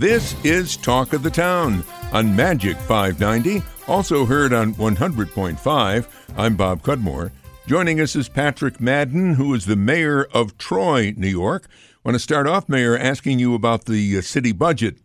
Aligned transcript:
This 0.00 0.34
is 0.46 0.78
Talk 0.78 1.12
of 1.12 1.22
the 1.22 1.28
Town 1.28 1.84
on 2.10 2.34
Magic 2.34 2.78
590, 2.78 3.62
also 3.86 4.24
heard 4.24 4.54
on 4.54 4.72
100.5. 4.76 6.06
I'm 6.38 6.56
Bob 6.56 6.82
Cudmore. 6.82 7.32
Joining 7.66 8.00
us 8.00 8.16
is 8.16 8.26
Patrick 8.26 8.80
Madden, 8.80 9.34
who 9.34 9.52
is 9.52 9.66
the 9.66 9.76
mayor 9.76 10.24
of 10.32 10.56
Troy, 10.56 11.12
New 11.18 11.28
York. 11.28 11.66
I 11.68 11.98
want 12.02 12.14
to 12.14 12.18
start 12.18 12.46
off, 12.46 12.66
Mayor, 12.66 12.96
asking 12.96 13.40
you 13.40 13.54
about 13.54 13.84
the 13.84 14.16
uh, 14.16 14.22
city 14.22 14.52
budget. 14.52 14.96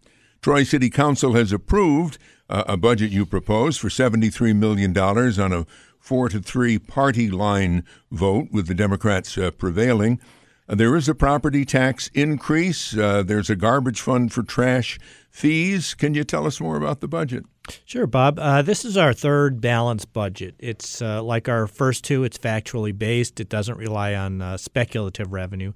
Troy 0.42 0.64
City 0.64 0.90
Council 0.90 1.34
has 1.34 1.52
approved 1.52 2.18
uh, 2.50 2.64
a 2.66 2.78
budget 2.78 3.12
you 3.12 3.26
proposed 3.26 3.82
for 3.82 3.90
$73 3.90 4.56
million 4.56 4.98
on 4.98 5.52
a 5.52 5.66
four 6.00 6.30
to 6.30 6.40
three 6.40 6.80
party 6.80 7.30
line 7.30 7.84
vote, 8.12 8.48
with 8.50 8.68
the 8.68 8.74
Democrats 8.74 9.38
uh, 9.38 9.52
prevailing. 9.52 10.22
There 10.68 10.96
is 10.96 11.08
a 11.08 11.14
property 11.14 11.64
tax 11.64 12.10
increase. 12.14 12.98
Uh, 12.98 13.22
there's 13.22 13.52
a 13.52 13.56
garbage 13.56 14.02
fund 14.02 14.34
for 14.34 14.42
trash 14.42 14.98
fees. 15.30 15.94
Can 15.94 16.16
you 16.16 16.24
tell 16.24 16.48
us 16.48 16.60
more 16.60 16.76
about 16.76 17.02
the 17.02 17.08
budget? 17.08 17.46
Sure, 17.86 18.08
Bob. 18.08 18.40
Uh, 18.40 18.62
this 18.62 18.84
is 18.84 18.98
our 18.98 19.14
third 19.14 19.62
balanced 19.62 20.12
budget. 20.12 20.56
It's 20.58 21.02
uh, 21.02 21.22
like 21.22 21.48
our 21.48 21.68
first 21.68 22.04
two, 22.04 22.24
it's 22.24 22.38
factually 22.38 22.98
based, 22.98 23.40
it 23.40 23.50
doesn't 23.50 23.78
rely 23.78 24.16
on 24.16 24.42
uh, 24.42 24.58
speculative 24.58 25.34
revenue. 25.34 25.74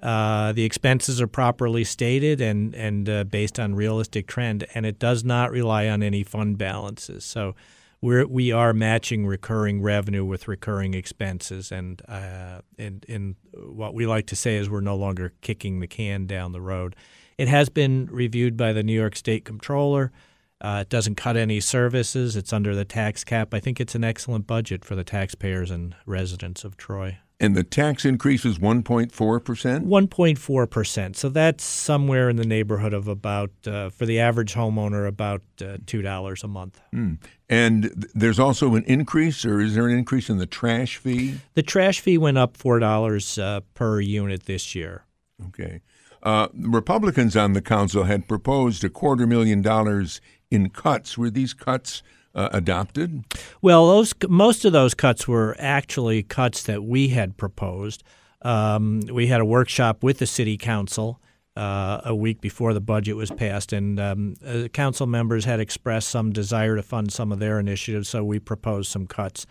Uh, 0.00 0.52
the 0.52 0.64
expenses 0.64 1.20
are 1.20 1.28
properly 1.28 1.84
stated 1.84 2.40
and, 2.40 2.74
and 2.74 3.08
uh, 3.08 3.24
based 3.24 3.58
on 3.60 3.74
realistic 3.74 4.26
trend, 4.26 4.66
and 4.74 4.84
it 4.84 4.98
does 4.98 5.22
not 5.22 5.50
rely 5.52 5.88
on 5.88 6.02
any 6.02 6.24
fund 6.24 6.58
balances. 6.58 7.24
So 7.24 7.54
we're, 8.02 8.26
we 8.26 8.50
are 8.52 8.74
matching 8.74 9.24
recurring 9.26 9.80
revenue 9.80 10.24
with 10.24 10.48
recurring 10.48 10.92
expenses. 10.92 11.70
And, 11.72 12.02
uh, 12.08 12.60
and, 12.76 13.06
and 13.08 13.36
what 13.54 13.94
we 13.94 14.06
like 14.06 14.26
to 14.26 14.36
say 14.36 14.56
is 14.56 14.68
we're 14.68 14.80
no 14.80 14.96
longer 14.96 15.32
kicking 15.40 15.80
the 15.80 15.86
can 15.86 16.26
down 16.26 16.52
the 16.52 16.60
road. 16.60 16.96
It 17.38 17.48
has 17.48 17.68
been 17.68 18.08
reviewed 18.10 18.56
by 18.56 18.72
the 18.72 18.82
New 18.82 18.92
York 18.92 19.16
State 19.16 19.44
Comptroller. 19.44 20.12
Uh, 20.60 20.80
it 20.82 20.88
doesn't 20.88 21.14
cut 21.14 21.36
any 21.36 21.60
services. 21.60 22.36
It's 22.36 22.52
under 22.52 22.74
the 22.74 22.84
tax 22.84 23.24
cap. 23.24 23.54
I 23.54 23.60
think 23.60 23.80
it's 23.80 23.94
an 23.94 24.04
excellent 24.04 24.46
budget 24.46 24.84
for 24.84 24.94
the 24.94 25.04
taxpayers 25.04 25.70
and 25.70 25.94
residents 26.04 26.64
of 26.64 26.76
Troy. 26.76 27.18
And 27.42 27.54
the 27.56 27.64
tax 27.64 28.04
increase 28.04 28.44
is 28.44 28.60
1.4%? 28.60 29.10
1.4%. 29.10 31.16
So 31.16 31.28
that's 31.28 31.64
somewhere 31.64 32.30
in 32.30 32.36
the 32.36 32.46
neighborhood 32.46 32.94
of 32.94 33.08
about, 33.08 33.50
uh, 33.66 33.90
for 33.90 34.06
the 34.06 34.20
average 34.20 34.54
homeowner, 34.54 35.08
about 35.08 35.42
uh, 35.60 35.78
$2 35.84 36.44
a 36.44 36.46
month. 36.46 36.80
Mm. 36.94 37.18
And 37.48 38.06
there's 38.14 38.38
also 38.38 38.76
an 38.76 38.84
increase, 38.84 39.44
or 39.44 39.60
is 39.60 39.74
there 39.74 39.88
an 39.88 39.98
increase 39.98 40.30
in 40.30 40.38
the 40.38 40.46
trash 40.46 40.98
fee? 40.98 41.40
The 41.54 41.64
trash 41.64 41.98
fee 41.98 42.16
went 42.16 42.38
up 42.38 42.56
$4 42.56 43.42
uh, 43.42 43.62
per 43.74 44.00
unit 44.00 44.44
this 44.44 44.76
year. 44.76 45.04
Okay. 45.48 45.80
Uh, 46.22 46.46
Republicans 46.54 47.36
on 47.36 47.54
the 47.54 47.60
council 47.60 48.04
had 48.04 48.28
proposed 48.28 48.84
a 48.84 48.88
quarter 48.88 49.26
million 49.26 49.62
dollars 49.62 50.20
in 50.52 50.70
cuts. 50.70 51.18
Were 51.18 51.30
these 51.30 51.54
cuts 51.54 52.04
uh, 52.34 52.48
adopted? 52.52 53.24
Well, 53.60 53.86
those 53.88 54.14
most 54.28 54.64
of 54.64 54.72
those 54.72 54.94
cuts 54.94 55.28
were 55.28 55.56
actually 55.58 56.22
cuts 56.22 56.62
that 56.64 56.84
we 56.84 57.08
had 57.08 57.36
proposed. 57.36 58.02
Um, 58.42 59.00
we 59.10 59.28
had 59.28 59.40
a 59.40 59.44
workshop 59.44 60.02
with 60.02 60.18
the 60.18 60.26
city 60.26 60.56
council 60.56 61.20
uh, 61.56 62.00
a 62.04 62.14
week 62.14 62.40
before 62.40 62.74
the 62.74 62.80
budget 62.80 63.16
was 63.16 63.30
passed, 63.30 63.72
and 63.72 64.00
um, 64.00 64.34
uh, 64.46 64.68
council 64.68 65.06
members 65.06 65.44
had 65.44 65.60
expressed 65.60 66.08
some 66.08 66.32
desire 66.32 66.76
to 66.76 66.82
fund 66.82 67.12
some 67.12 67.30
of 67.30 67.38
their 67.38 67.60
initiatives, 67.60 68.08
so 68.08 68.24
we 68.24 68.38
proposed 68.38 68.90
some 68.90 69.06
cuts 69.06 69.46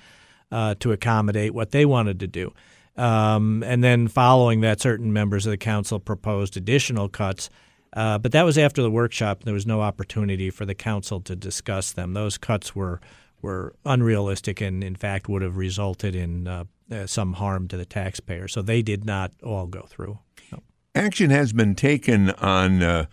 uh, 0.51 0.75
to 0.79 0.91
accommodate 0.91 1.53
what 1.53 1.71
they 1.71 1.85
wanted 1.85 2.19
to 2.19 2.27
do. 2.27 2.53
Um, 2.97 3.63
and 3.63 3.83
then 3.83 4.07
following 4.07 4.61
that, 4.61 4.81
certain 4.81 5.13
members 5.13 5.45
of 5.45 5.51
the 5.51 5.57
council 5.57 5.99
proposed 5.99 6.57
additional 6.57 7.07
cuts. 7.07 7.49
Uh, 7.93 8.17
but 8.17 8.31
that 8.31 8.43
was 8.43 8.57
after 8.57 8.81
the 8.81 8.91
workshop. 8.91 9.43
There 9.43 9.53
was 9.53 9.65
no 9.65 9.81
opportunity 9.81 10.49
for 10.49 10.65
the 10.65 10.75
council 10.75 11.19
to 11.21 11.35
discuss 11.35 11.91
them. 11.91 12.13
Those 12.13 12.37
cuts 12.37 12.75
were 12.75 12.99
were 13.41 13.73
unrealistic 13.85 14.61
and, 14.61 14.83
in 14.83 14.95
fact, 14.95 15.27
would 15.27 15.41
have 15.41 15.57
resulted 15.57 16.15
in 16.15 16.47
uh, 16.47 16.63
uh, 16.91 17.07
some 17.07 17.33
harm 17.33 17.67
to 17.67 17.75
the 17.75 17.85
taxpayer. 17.85 18.47
So 18.47 18.61
they 18.61 18.83
did 18.83 19.03
not 19.03 19.31
all 19.43 19.65
go 19.65 19.81
through. 19.89 20.19
No. 20.51 20.59
Action 20.93 21.31
has 21.31 21.51
been 21.51 21.73
taken 21.73 22.29
on, 22.31 22.83
uh, 22.83 23.05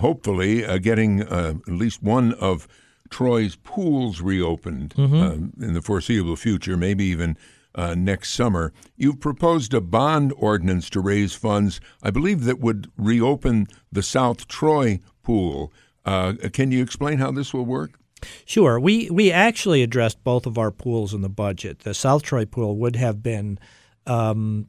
hopefully, 0.00 0.64
uh, 0.64 0.78
getting 0.78 1.22
uh, 1.22 1.54
at 1.68 1.74
least 1.74 2.02
one 2.02 2.32
of 2.34 2.66
Troy's 3.10 3.56
pools 3.56 4.22
reopened 4.22 4.94
Mm-hmm. 4.96 5.62
in 5.62 5.74
the 5.74 5.82
foreseeable 5.82 6.36
future, 6.36 6.76
maybe 6.78 7.04
even 7.04 7.36
uh, 7.76 7.94
next 7.94 8.32
summer. 8.32 8.72
You've 8.96 9.20
proposed 9.20 9.74
a 9.74 9.80
bond 9.80 10.32
ordinance 10.36 10.90
to 10.90 11.00
raise 11.00 11.34
funds, 11.34 11.80
I 12.02 12.10
believe, 12.10 12.44
that 12.44 12.58
would 12.58 12.90
reopen 12.96 13.68
the 13.92 14.02
South 14.02 14.48
Troy 14.48 15.00
pool. 15.22 15.72
Uh, 16.04 16.34
can 16.52 16.72
you 16.72 16.82
explain 16.82 17.18
how 17.18 17.30
this 17.30 17.52
will 17.52 17.66
work? 17.66 17.98
Sure. 18.46 18.80
We 18.80 19.10
we 19.10 19.30
actually 19.30 19.82
addressed 19.82 20.24
both 20.24 20.46
of 20.46 20.56
our 20.56 20.70
pools 20.70 21.12
in 21.12 21.20
the 21.20 21.28
budget. 21.28 21.80
The 21.80 21.92
South 21.92 22.22
Troy 22.22 22.46
pool 22.46 22.76
would 22.78 22.96
have 22.96 23.22
been 23.22 23.58
um, 24.06 24.68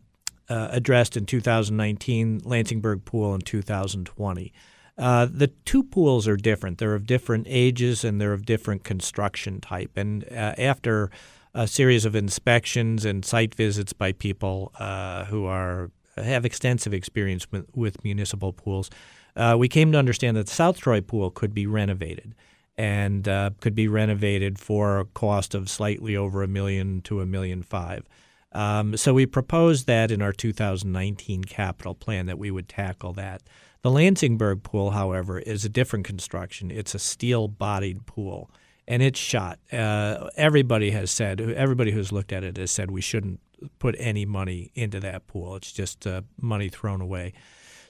uh, 0.49 0.67
addressed 0.71 1.15
in 1.15 1.25
2019, 1.25 2.41
Lansingburgh 2.41 3.05
pool 3.05 3.33
in 3.33 3.41
2020. 3.41 4.53
Uh, 4.97 5.27
the 5.31 5.47
two 5.47 5.83
pools 5.83 6.27
are 6.27 6.35
different. 6.35 6.79
They're 6.79 6.95
of 6.95 7.05
different 7.05 7.45
ages 7.47 8.03
and 8.03 8.19
they're 8.19 8.33
of 8.33 8.45
different 8.45 8.83
construction 8.83 9.61
type. 9.61 9.91
And 9.95 10.25
uh, 10.25 10.55
after 10.57 11.11
a 11.53 11.67
series 11.67 12.05
of 12.05 12.15
inspections 12.15 13.05
and 13.05 13.23
site 13.25 13.55
visits 13.55 13.93
by 13.93 14.11
people 14.11 14.71
uh, 14.79 15.25
who 15.25 15.45
are 15.45 15.91
have 16.17 16.45
extensive 16.45 16.93
experience 16.93 17.51
with, 17.51 17.65
with 17.75 18.03
municipal 18.03 18.51
pools, 18.51 18.89
uh, 19.35 19.55
we 19.57 19.67
came 19.67 19.91
to 19.91 19.97
understand 19.99 20.35
that 20.35 20.47
the 20.47 20.51
South 20.51 20.79
Troy 20.79 20.99
pool 20.99 21.29
could 21.29 21.53
be 21.53 21.67
renovated 21.67 22.33
and 22.77 23.27
uh, 23.27 23.51
could 23.59 23.75
be 23.75 23.87
renovated 23.87 24.59
for 24.59 24.99
a 24.99 25.05
cost 25.05 25.55
of 25.55 25.69
slightly 25.69 26.15
over 26.15 26.43
a 26.43 26.47
million 26.47 27.01
to 27.01 27.21
a 27.21 27.25
million 27.25 27.63
five. 27.63 28.07
Um, 28.51 28.95
so 28.97 29.13
we 29.13 29.25
proposed 29.25 29.87
that 29.87 30.11
in 30.11 30.21
our 30.21 30.31
2019 30.31 31.43
capital 31.43 31.93
plan 31.93 32.25
that 32.27 32.39
we 32.39 32.49
would 32.49 32.69
tackle 32.69 33.13
that. 33.13 33.43
The 33.81 33.89
Lansingburgh 33.89 34.63
pool, 34.63 34.91
however, 34.91 35.39
is 35.39 35.63
a 35.63 35.69
different 35.69 36.05
construction. 36.05 36.71
It's 36.71 36.95
a 36.95 36.99
steel-bodied 36.99 38.05
pool, 38.05 38.49
and 38.87 39.01
it's 39.03 39.19
shot. 39.19 39.59
Uh, 39.71 40.29
everybody 40.35 40.91
has 40.91 41.11
said, 41.11 41.41
everybody 41.41 41.91
who's 41.91 42.11
looked 42.11 42.31
at 42.31 42.43
it 42.43 42.57
has 42.57 42.71
said 42.71 42.89
we 42.91 43.01
shouldn't 43.01 43.39
put 43.79 43.95
any 43.99 44.25
money 44.25 44.71
into 44.75 44.99
that 44.99 45.27
pool. 45.27 45.55
It's 45.55 45.71
just 45.71 46.05
uh, 46.07 46.21
money 46.39 46.69
thrown 46.69 47.01
away. 47.01 47.33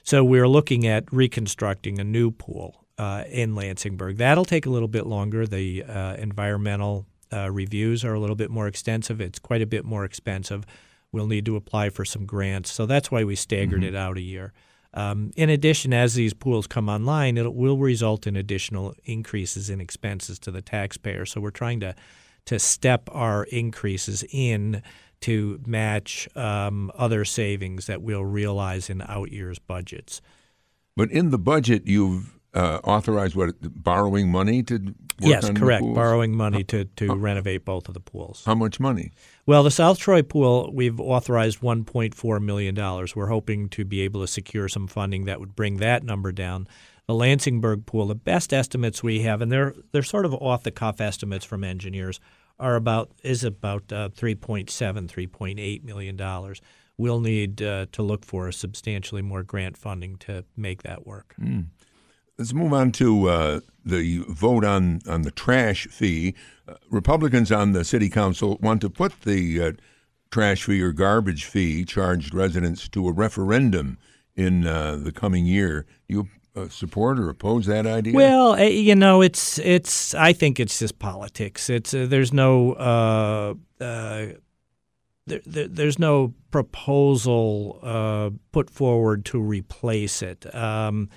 So 0.02 0.24
we're 0.24 0.48
looking 0.48 0.86
at 0.86 1.04
reconstructing 1.12 1.98
a 1.98 2.04
new 2.04 2.30
pool 2.30 2.86
uh, 2.96 3.24
in 3.28 3.54
Lansingburgh. 3.54 4.16
That'll 4.16 4.46
take 4.46 4.64
a 4.66 4.70
little 4.70 4.88
bit 4.88 5.06
longer. 5.06 5.46
The 5.46 5.84
uh, 5.84 6.14
environmental 6.16 7.06
uh, 7.32 7.50
reviews 7.50 8.04
are 8.04 8.14
a 8.14 8.18
little 8.20 8.36
bit 8.36 8.50
more 8.50 8.66
extensive. 8.66 9.20
It's 9.20 9.38
quite 9.38 9.60
a 9.62 9.66
bit 9.66 9.84
more 9.84 10.04
expensive. 10.04 10.64
We'll 11.12 11.26
need 11.26 11.44
to 11.46 11.56
apply 11.56 11.90
for 11.90 12.04
some 12.04 12.24
grants. 12.26 12.72
So 12.72 12.86
that's 12.86 13.10
why 13.10 13.24
we 13.24 13.36
staggered 13.36 13.80
Mm-hmm. 13.82 13.94
it 13.94 13.98
out 13.98 14.16
a 14.16 14.22
year. 14.22 14.52
Um, 14.94 15.32
in 15.36 15.50
addition, 15.50 15.92
as 15.92 16.14
these 16.14 16.32
pools 16.32 16.66
come 16.66 16.88
online, 16.88 17.36
it 17.36 17.54
will 17.54 17.78
result 17.78 18.26
in 18.26 18.36
additional 18.36 18.94
increases 19.04 19.68
in 19.68 19.80
expenses 19.80 20.38
to 20.40 20.50
the 20.50 20.62
taxpayer. 20.62 21.26
So 21.26 21.40
we're 21.40 21.50
trying 21.50 21.80
to 21.80 21.94
to 22.46 22.58
step 22.58 23.10
our 23.12 23.44
increases 23.44 24.24
in 24.30 24.82
to 25.20 25.60
match 25.66 26.26
um, 26.34 26.90
other 26.94 27.22
savings 27.26 27.84
that 27.86 28.00
we'll 28.00 28.24
realize 28.24 28.88
in 28.88 29.02
out 29.02 29.30
years' 29.30 29.58
budgets. 29.58 30.22
But 30.96 31.10
in 31.10 31.28
the 31.28 31.38
budget, 31.38 31.86
you've 31.86 32.37
uh, 32.54 32.80
authorized 32.84 33.34
what 33.34 33.54
borrowing 33.60 34.30
money 34.30 34.62
to 34.64 34.94
yes, 35.20 35.48
correct. 35.50 35.84
Borrowing 35.84 36.36
money 36.36 36.64
to, 36.64 36.84
to 36.84 37.14
renovate 37.14 37.64
both 37.64 37.88
of 37.88 37.94
the 37.94 38.00
pools. 38.00 38.42
How 38.44 38.54
much 38.54 38.80
money? 38.80 39.12
Well, 39.46 39.62
the 39.62 39.70
South 39.70 39.98
Troy 39.98 40.22
pool, 40.22 40.70
we've 40.72 41.00
authorized 41.00 41.60
$1.4 41.60 42.42
million. 42.42 42.74
We're 43.14 43.26
hoping 43.26 43.68
to 43.70 43.84
be 43.84 44.00
able 44.02 44.20
to 44.22 44.26
secure 44.26 44.68
some 44.68 44.86
funding 44.86 45.24
that 45.24 45.40
would 45.40 45.54
bring 45.54 45.78
that 45.78 46.02
number 46.02 46.32
down. 46.32 46.66
The 47.06 47.14
Lansingburgh 47.14 47.86
pool, 47.86 48.06
the 48.06 48.14
best 48.14 48.52
estimates 48.52 49.02
we 49.02 49.22
have, 49.22 49.40
and 49.40 49.50
they're 49.50 49.74
they're 49.92 50.02
sort 50.02 50.26
of 50.26 50.34
off 50.34 50.62
the 50.62 50.70
cuff 50.70 51.00
estimates 51.00 51.44
from 51.46 51.64
engineers, 51.64 52.20
are 52.58 52.76
about 52.76 53.10
is 53.22 53.44
about 53.44 53.90
uh, 53.90 54.10
3.7, 54.10 54.66
3.8 54.68 55.84
million 55.84 56.16
dollars. 56.16 56.60
We'll 56.98 57.20
need 57.20 57.62
uh, 57.62 57.86
to 57.92 58.02
look 58.02 58.26
for 58.26 58.52
substantially 58.52 59.22
more 59.22 59.42
grant 59.42 59.78
funding 59.78 60.16
to 60.16 60.44
make 60.54 60.82
that 60.82 61.06
work. 61.06 61.34
Let's 62.38 62.54
move 62.54 62.72
on 62.72 62.92
to 62.92 63.28
uh, 63.28 63.60
the 63.84 64.24
vote 64.28 64.64
on, 64.64 65.00
on 65.08 65.22
the 65.22 65.32
trash 65.32 65.88
fee. 65.88 66.36
Uh, 66.68 66.74
Republicans 66.88 67.50
on 67.50 67.72
the 67.72 67.84
city 67.84 68.08
council 68.08 68.58
want 68.62 68.80
to 68.82 68.90
put 68.90 69.22
the 69.22 69.60
uh, 69.60 69.72
trash 70.30 70.62
fee 70.62 70.80
or 70.80 70.92
garbage 70.92 71.46
fee 71.46 71.84
charged 71.84 72.32
residents 72.32 72.88
to 72.90 73.08
a 73.08 73.12
referendum 73.12 73.98
in 74.36 74.68
uh, 74.68 74.94
the 74.94 75.10
coming 75.10 75.46
year. 75.46 75.84
Do 76.08 76.14
you 76.14 76.28
uh, 76.54 76.68
support 76.68 77.18
or 77.18 77.28
oppose 77.28 77.66
that 77.66 77.88
idea? 77.88 78.14
Well, 78.14 78.54
eh, 78.54 78.68
you 78.68 78.94
know, 78.94 79.20
it's 79.20 79.58
it's. 79.58 80.14
I 80.14 80.32
think 80.32 80.60
it's 80.60 80.78
just 80.78 81.00
politics. 81.00 81.68
It's 81.68 81.92
uh, 81.92 82.06
there's 82.08 82.32
no 82.32 83.56
there, 83.78 84.36
there, 85.44 85.68
there's 85.68 85.98
no 85.98 86.34
proposal 86.52 88.32
put 88.52 88.70
forward 88.70 89.24
to 89.26 89.40
replace 89.40 90.22
it. 90.22 90.54
Um, 90.54 91.10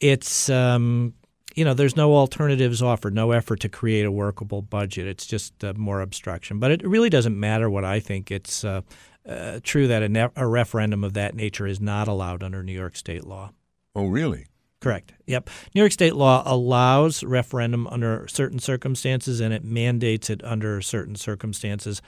it's 0.00 0.48
um, 0.48 1.14
you 1.54 1.64
know 1.64 1.74
there's 1.74 1.96
no 1.96 2.14
alternatives 2.14 2.82
offered, 2.82 3.14
no 3.14 3.32
effort 3.32 3.60
to 3.60 3.68
create 3.68 4.04
a 4.04 4.12
workable 4.12 4.62
budget. 4.62 5.06
It's 5.06 5.26
just 5.26 5.62
uh, 5.62 5.74
more 5.76 6.00
obstruction. 6.00 6.58
But 6.58 6.70
it 6.70 6.86
really 6.86 7.10
doesn't 7.10 7.38
matter 7.38 7.70
what 7.70 7.84
I 7.84 8.00
think. 8.00 8.30
It's 8.30 8.64
uh, 8.64 8.82
uh, 9.28 9.60
true 9.62 9.86
that 9.88 10.02
a, 10.02 10.08
ne- 10.08 10.30
a 10.36 10.46
referendum 10.46 11.04
of 11.04 11.12
that 11.14 11.34
nature 11.34 11.66
is 11.66 11.80
not 11.80 12.08
allowed 12.08 12.42
under 12.42 12.62
New 12.62 12.72
York 12.72 12.96
state 12.96 13.24
law. 13.24 13.52
Oh, 13.94 14.06
really? 14.06 14.46
Correct. 14.80 15.12
Yep. 15.26 15.50
New 15.74 15.82
York 15.82 15.92
state 15.92 16.14
law 16.14 16.42
allows 16.46 17.22
referendum 17.22 17.86
under 17.88 18.26
certain 18.28 18.58
circumstances 18.58 19.40
and 19.40 19.52
it 19.52 19.62
mandates 19.62 20.30
it 20.30 20.42
under 20.42 20.80
certain 20.80 21.16
circumstances. 21.16 22.00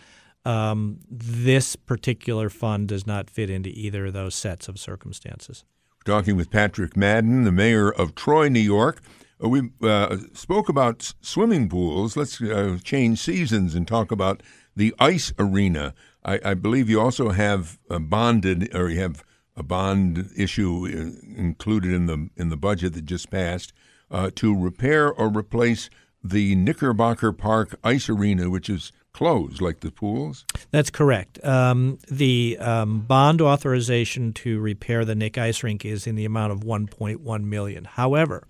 Um, 0.45 1.01
this 1.11 1.77
particular 1.77 2.49
fund 2.49 2.89
does 2.89 3.07
not 3.07 3.29
fit 3.29 3.51
into 3.51 3.69
either 3.69 4.07
of 4.07 4.15
those 4.15 4.35
sets 4.35 4.69
of 4.69 4.79
circumstances. 4.79 5.65
Talking 6.05 6.37
with 6.37 6.51
Patrick 6.51 6.97
Madden, 6.97 7.45
the 7.45 7.53
mayor 7.53 7.89
of 7.91 8.17
Troy, 8.17 8.49
New 8.49 8.59
York. 8.61 9.01
Uh, 9.43 9.49
we 9.49 9.71
uh, 9.83 10.17
spoke 10.33 10.69
about 10.69 11.15
swimming 11.21 11.69
pools. 11.69 12.17
Let's 12.17 12.41
uh, 12.41 12.79
change 12.83 13.21
seasons 13.21 13.77
and 13.77 13.87
talk 13.87 14.11
about 14.11 14.43
the 14.75 14.93
ice 14.99 15.33
arena. 15.39 15.95
I, 16.25 16.41
I 16.45 16.55
believe 16.55 16.91
you 16.91 17.01
also 17.01 17.31
have 17.31 17.79
bonded, 17.89 18.75
or 18.75 18.89
you 18.89 19.01
have 19.01 19.25
a 19.57 19.63
bond 19.63 20.31
issue 20.37 20.87
uh, 20.87 21.41
included 21.41 21.93
in 21.93 22.07
the 22.07 22.31
in 22.37 22.49
the 22.49 22.57
budget 22.57 22.95
that 22.95 23.05
just 23.05 23.31
passed 23.31 23.73
uh, 24.11 24.31
to 24.37 24.59
repair 24.59 25.13
or 25.13 25.29
replace 25.29 25.89
the 26.25 26.57
Knickerbacker 26.57 27.37
Park 27.37 27.79
ice 27.85 28.09
arena, 28.09 28.51
which 28.51 28.69
is 28.69 28.93
closed, 29.13 29.61
like 29.61 29.81
the 29.81 29.91
pools. 29.91 30.45
That's 30.71 30.91
correct. 30.91 31.43
Um, 31.45 31.99
the 32.11 32.57
um, 32.59 33.01
bond 33.01 33.41
authorization 33.41 34.33
to 34.35 34.61
repair 34.61 35.05
the 35.05 35.15
Knick 35.15 35.39
ice 35.39 35.63
rink 35.63 35.85
is 35.85 36.07
in 36.07 36.15
the 36.15 36.25
amount 36.25 36.53
of 36.53 36.61
1.1 36.61 37.45
million. 37.45 37.85
However, 37.85 38.47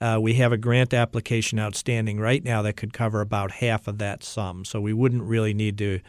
uh, 0.00 0.18
we 0.20 0.34
have 0.34 0.52
a 0.52 0.58
grant 0.58 0.94
application 0.94 1.58
outstanding 1.58 2.18
right 2.18 2.42
now 2.42 2.62
that 2.62 2.76
could 2.76 2.92
cover 2.92 3.20
about 3.20 3.50
half 3.50 3.88
of 3.88 3.98
that 3.98 4.22
sum, 4.22 4.64
so 4.64 4.80
we 4.80 4.92
wouldn't 4.92 5.22
really 5.22 5.54
need 5.54 5.78
to 5.78 6.00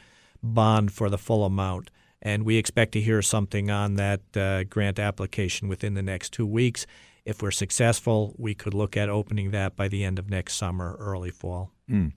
bond 0.44 0.92
for 0.92 1.10
the 1.10 1.18
full 1.18 1.44
amount 1.44 1.90
and 2.26 2.44
we 2.44 2.58
expect 2.58 2.92
to 2.94 3.00
hear 3.00 3.22
something 3.22 3.70
on 3.70 3.96
that 3.96 4.22
uh, 4.36 4.64
grant 4.64 4.98
application 4.98 5.68
within 5.68 5.94
the 5.94 6.02
next 6.02 6.34
two 6.34 6.46
weeks. 6.46 6.88
If 7.24 7.42
we're 7.42 7.52
successful, 7.52 8.34
we 8.38 8.56
could 8.56 8.74
look 8.74 8.98
at 8.98 9.10
opening 9.10 9.52
that 9.52 9.76
by 9.76 9.88
the 9.88 10.04
end 10.04 10.18
of 10.18 10.28
next 10.28 10.56
summer, 10.56 10.96
early 11.00 11.30
fall. 11.30 11.72
Mm. 11.90 12.14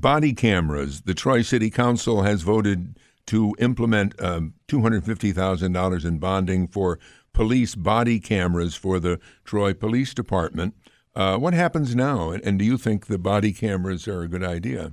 Body 0.00 0.32
cameras. 0.32 1.02
The 1.02 1.14
Troy 1.14 1.42
City 1.42 1.70
Council 1.70 2.22
has 2.22 2.42
voted 2.42 2.98
to 3.26 3.54
implement 3.58 4.20
um, 4.22 4.54
$250,000 4.68 6.04
in 6.04 6.18
bonding 6.18 6.68
for 6.68 6.98
police 7.32 7.74
body 7.74 8.20
cameras 8.20 8.74
for 8.74 9.00
the 9.00 9.18
Troy 9.44 9.74
Police 9.74 10.14
Department. 10.14 10.74
Uh, 11.14 11.36
what 11.36 11.52
happens 11.52 11.96
now? 11.96 12.30
And 12.30 12.58
do 12.58 12.64
you 12.64 12.78
think 12.78 13.06
the 13.06 13.18
body 13.18 13.52
cameras 13.52 14.06
are 14.06 14.22
a 14.22 14.28
good 14.28 14.44
idea? 14.44 14.92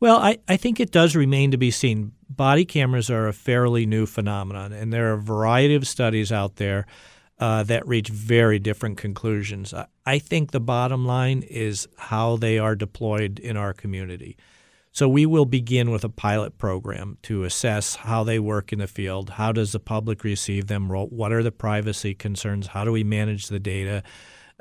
Well, 0.00 0.16
I, 0.16 0.38
I 0.48 0.56
think 0.56 0.80
it 0.80 0.90
does 0.90 1.14
remain 1.14 1.50
to 1.50 1.56
be 1.58 1.70
seen. 1.70 2.12
Body 2.28 2.64
cameras 2.64 3.10
are 3.10 3.28
a 3.28 3.32
fairly 3.32 3.86
new 3.86 4.06
phenomenon, 4.06 4.72
and 4.72 4.92
there 4.92 5.10
are 5.10 5.14
a 5.14 5.22
variety 5.22 5.74
of 5.74 5.86
studies 5.86 6.32
out 6.32 6.56
there 6.56 6.86
uh, 7.38 7.62
that 7.64 7.86
reach 7.86 8.08
very 8.08 8.58
different 8.58 8.96
conclusions. 8.96 9.74
I, 10.06 10.18
think 10.18 10.50
the 10.52 10.60
bottom 10.60 11.04
line 11.04 11.42
is 11.42 11.86
how 11.98 12.36
they 12.36 12.58
are 12.58 12.74
deployed 12.74 13.38
in 13.38 13.56
our 13.56 13.74
community. 13.74 14.36
So 14.92 15.06
we 15.06 15.26
will 15.26 15.44
begin 15.44 15.90
with 15.90 16.04
a 16.04 16.08
pilot 16.08 16.56
program 16.56 17.18
to 17.24 17.44
assess 17.44 17.96
how 17.96 18.24
they 18.24 18.38
work 18.38 18.72
in 18.72 18.78
the 18.78 18.86
field. 18.86 19.30
How 19.30 19.52
does 19.52 19.72
the 19.72 19.80
public 19.80 20.24
receive 20.24 20.68
them? 20.68 20.88
What 20.88 21.32
are 21.32 21.42
the 21.42 21.52
privacy 21.52 22.14
concerns? 22.14 22.68
How 22.68 22.84
do 22.84 22.92
we 22.92 23.04
manage 23.04 23.48
the 23.48 23.60
data? 23.60 24.02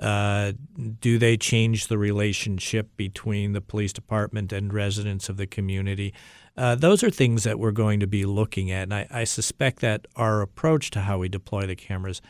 Uh, 0.01 0.51
do 0.99 1.17
they 1.17 1.37
change 1.37 1.87
the 1.87 1.97
relationship 1.97 2.89
between 2.97 3.53
the 3.53 3.61
police 3.61 3.93
department 3.93 4.51
and 4.51 4.73
residents 4.73 5.29
of 5.29 5.37
the 5.37 5.47
community? 5.47 6.13
Uh, 6.57 6.75
those 6.75 7.01
are 7.01 7.09
things 7.09 7.45
that 7.45 7.59
we're 7.59 7.71
going 7.71 8.01
to 8.01 8.07
be 8.07 8.25
looking 8.25 8.69
at. 8.71 8.83
And 8.83 8.93
I, 8.93 9.07
I, 9.09 9.23
suspect 9.23 9.79
that 9.79 10.05
our 10.17 10.41
approach 10.41 10.89
to 10.91 11.01
how 11.01 11.19
we 11.19 11.29
deploy 11.29 11.65
the 11.65 11.77
cameras 11.77 12.21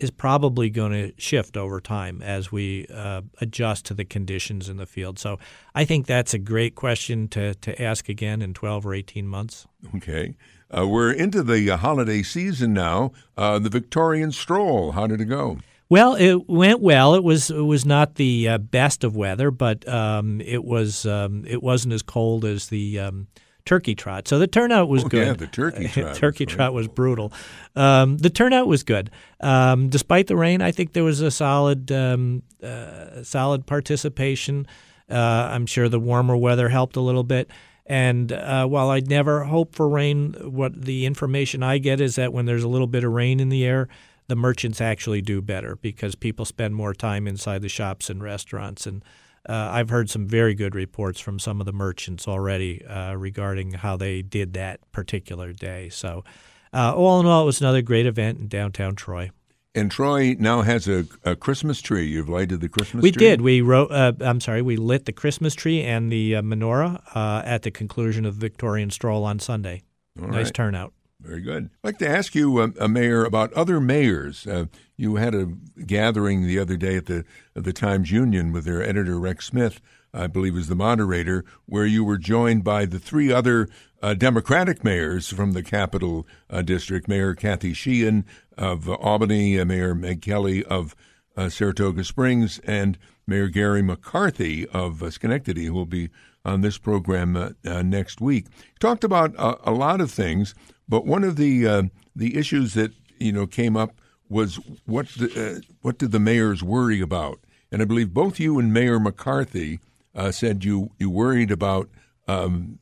is 0.00 0.10
probably 0.10 0.70
going 0.70 0.92
to 0.92 1.12
shift 1.20 1.56
over 1.56 1.80
time 1.80 2.22
as 2.22 2.50
we 2.50 2.86
uh, 2.92 3.22
adjust 3.40 3.86
to 3.86 3.94
the 3.94 4.04
conditions 4.04 4.68
in 4.68 4.76
the 4.78 4.86
field. 4.86 5.18
So 5.18 5.38
I 5.74 5.84
think 5.84 6.06
that's 6.06 6.34
a 6.34 6.38
great 6.38 6.74
question 6.74 7.28
to, 7.28 7.54
to 7.56 7.80
ask 7.80 8.08
again 8.08 8.42
in 8.42 8.54
12 8.54 8.86
or 8.86 8.94
18 8.94 9.28
months. 9.28 9.66
Okay. 9.96 10.36
Uh, 10.76 10.86
we're 10.86 11.12
into 11.12 11.42
the 11.42 11.76
holiday 11.76 12.22
season 12.22 12.72
now. 12.72 13.12
Uh, 13.36 13.58
the 13.58 13.68
Victorian 13.68 14.32
Stroll, 14.32 14.92
how 14.92 15.06
did 15.06 15.20
it 15.20 15.26
go? 15.26 15.58
Well, 15.88 16.14
it 16.14 16.48
went 16.48 16.80
well. 16.80 17.16
It 17.16 17.24
was 17.24 17.50
it 17.50 17.62
was 17.62 17.84
not 17.84 18.14
the 18.14 18.48
uh, 18.48 18.58
best 18.58 19.02
of 19.02 19.16
weather, 19.16 19.50
but 19.50 19.86
um, 19.88 20.40
it 20.40 20.64
was 20.64 21.04
um, 21.04 21.44
it 21.48 21.64
wasn't 21.64 21.94
as 21.94 22.02
cold 22.02 22.44
as 22.44 22.68
the 22.68 23.00
um, 23.00 23.26
turkey 23.64 23.94
trot. 23.94 24.28
So 24.28 24.38
the 24.38 24.46
turnout 24.46 24.88
was 24.88 25.04
oh, 25.04 25.08
good. 25.08 25.26
Yeah, 25.26 25.32
the 25.34 25.46
turkey 25.46 25.88
trot. 25.88 26.14
turkey 26.16 26.44
was 26.46 26.54
trot 26.54 26.74
was 26.74 26.88
brutal. 26.88 27.32
Um, 27.76 28.18
the 28.18 28.30
turnout 28.30 28.66
was 28.66 28.82
good, 28.82 29.10
um, 29.40 29.88
despite 29.88 30.26
the 30.26 30.36
rain. 30.36 30.62
I 30.62 30.72
think 30.72 30.92
there 30.92 31.04
was 31.04 31.20
a 31.20 31.30
solid 31.30 31.90
um, 31.92 32.42
uh, 32.62 33.22
solid 33.22 33.66
participation. 33.66 34.66
Uh, 35.10 35.14
I'm 35.52 35.66
sure 35.66 35.88
the 35.88 36.00
warmer 36.00 36.36
weather 36.36 36.68
helped 36.68 36.96
a 36.96 37.00
little 37.00 37.24
bit. 37.24 37.50
And 37.86 38.30
uh, 38.30 38.66
while 38.66 38.90
I'd 38.90 39.08
never 39.08 39.42
hope 39.42 39.74
for 39.74 39.88
rain, 39.88 40.34
what 40.42 40.80
the 40.80 41.06
information 41.06 41.64
I 41.64 41.78
get 41.78 42.00
is 42.00 42.14
that 42.14 42.32
when 42.32 42.46
there's 42.46 42.62
a 42.62 42.68
little 42.68 42.86
bit 42.86 43.02
of 43.02 43.10
rain 43.10 43.40
in 43.40 43.48
the 43.48 43.64
air, 43.64 43.88
the 44.28 44.36
merchants 44.36 44.80
actually 44.80 45.20
do 45.20 45.42
better 45.42 45.74
because 45.74 46.14
people 46.14 46.44
spend 46.44 46.76
more 46.76 46.94
time 46.94 47.26
inside 47.26 47.62
the 47.62 47.68
shops 47.68 48.08
and 48.08 48.22
restaurants. 48.22 48.86
And 48.86 49.04
uh, 49.48 49.70
I've 49.72 49.90
heard 49.90 50.10
some 50.10 50.26
very 50.26 50.54
good 50.54 50.74
reports 50.74 51.20
from 51.20 51.38
some 51.38 51.60
of 51.60 51.66
the 51.66 51.72
merchants 51.72 52.28
already 52.28 52.84
uh, 52.84 53.14
regarding 53.14 53.72
how 53.72 53.96
they 53.96 54.22
did 54.22 54.54
that 54.54 54.80
particular 54.92 55.52
day. 55.52 55.88
So, 55.88 56.24
uh, 56.72 56.94
all 56.94 57.20
in 57.20 57.26
all, 57.26 57.42
it 57.42 57.46
was 57.46 57.60
another 57.60 57.82
great 57.82 58.06
event 58.06 58.38
in 58.38 58.48
downtown 58.48 58.94
Troy. 58.94 59.30
And 59.74 59.90
Troy 59.90 60.36
now 60.38 60.62
has 60.62 60.88
a, 60.88 61.06
a 61.24 61.36
Christmas 61.36 61.80
tree. 61.80 62.06
You've 62.06 62.28
lighted 62.28 62.60
the 62.60 62.68
Christmas 62.68 63.02
we 63.02 63.12
tree. 63.12 63.24
We 63.24 63.30
did. 63.30 63.40
We 63.40 63.60
wrote. 63.60 63.90
Uh, 63.92 64.12
I'm 64.20 64.40
sorry. 64.40 64.62
We 64.62 64.76
lit 64.76 65.04
the 65.04 65.12
Christmas 65.12 65.54
tree 65.54 65.82
and 65.82 66.10
the 66.10 66.36
uh, 66.36 66.42
menorah 66.42 67.00
uh, 67.14 67.42
at 67.44 67.62
the 67.62 67.70
conclusion 67.70 68.24
of 68.24 68.34
the 68.34 68.40
Victorian 68.40 68.90
Stroll 68.90 69.24
on 69.24 69.38
Sunday. 69.38 69.82
All 70.20 70.28
nice 70.28 70.46
right. 70.46 70.54
turnout. 70.54 70.92
Very 71.22 71.42
good. 71.42 71.70
I'd 71.84 71.88
like 71.88 71.98
to 71.98 72.08
ask 72.08 72.34
you, 72.34 72.58
uh, 72.58 72.68
a 72.80 72.88
mayor, 72.88 73.24
about 73.24 73.52
other 73.52 73.78
mayors. 73.78 74.46
Uh, 74.46 74.66
you 74.96 75.16
had 75.16 75.34
a 75.34 75.46
gathering 75.84 76.46
the 76.46 76.58
other 76.58 76.76
day 76.76 76.96
at 76.96 77.06
the 77.06 77.24
at 77.54 77.64
the 77.64 77.74
Times 77.74 78.10
Union 78.10 78.52
with 78.52 78.64
their 78.64 78.82
editor 78.82 79.18
Rex 79.18 79.46
Smith, 79.46 79.80
I 80.14 80.26
believe, 80.28 80.54
was 80.54 80.68
the 80.68 80.74
moderator, 80.74 81.44
where 81.66 81.84
you 81.84 82.04
were 82.04 82.16
joined 82.16 82.64
by 82.64 82.86
the 82.86 82.98
three 82.98 83.30
other 83.30 83.68
uh, 84.02 84.14
Democratic 84.14 84.82
mayors 84.82 85.28
from 85.28 85.52
the 85.52 85.62
Capital 85.62 86.26
uh, 86.48 86.62
District: 86.62 87.06
Mayor 87.06 87.34
Kathy 87.34 87.74
Sheehan 87.74 88.24
of 88.56 88.88
Albany, 88.88 89.60
uh, 89.60 89.66
Mayor 89.66 89.94
Meg 89.94 90.22
Kelly 90.22 90.64
of 90.64 90.96
uh, 91.36 91.50
Saratoga 91.50 92.02
Springs, 92.02 92.60
and 92.60 92.96
Mayor 93.26 93.48
Gary 93.48 93.82
McCarthy 93.82 94.66
of 94.68 95.02
Schenectady, 95.12 95.66
who 95.66 95.74
will 95.74 95.86
be 95.86 96.08
on 96.46 96.62
this 96.62 96.78
program 96.78 97.54
next 97.62 98.22
week. 98.22 98.46
Talked 98.80 99.04
about 99.04 99.34
a 99.36 99.70
lot 99.70 100.00
of 100.00 100.10
things. 100.10 100.54
But 100.90 101.06
one 101.06 101.22
of 101.22 101.36
the 101.36 101.66
uh, 101.66 101.82
the 102.16 102.36
issues 102.36 102.74
that 102.74 102.92
you 103.18 103.30
know 103.30 103.46
came 103.46 103.76
up 103.76 104.00
was 104.28 104.56
what 104.86 105.06
the, 105.10 105.56
uh, 105.56 105.60
what 105.82 105.98
did 105.98 106.10
the 106.10 106.18
mayors 106.18 106.62
worry 106.64 107.00
about? 107.00 107.38
And 107.70 107.80
I 107.80 107.84
believe 107.84 108.12
both 108.12 108.40
you 108.40 108.58
and 108.58 108.72
Mayor 108.72 108.98
McCarthy 108.98 109.78
uh, 110.16 110.32
said 110.32 110.64
you 110.64 110.90
you 110.98 111.08
worried 111.08 111.52
about 111.52 111.88
um, 112.26 112.80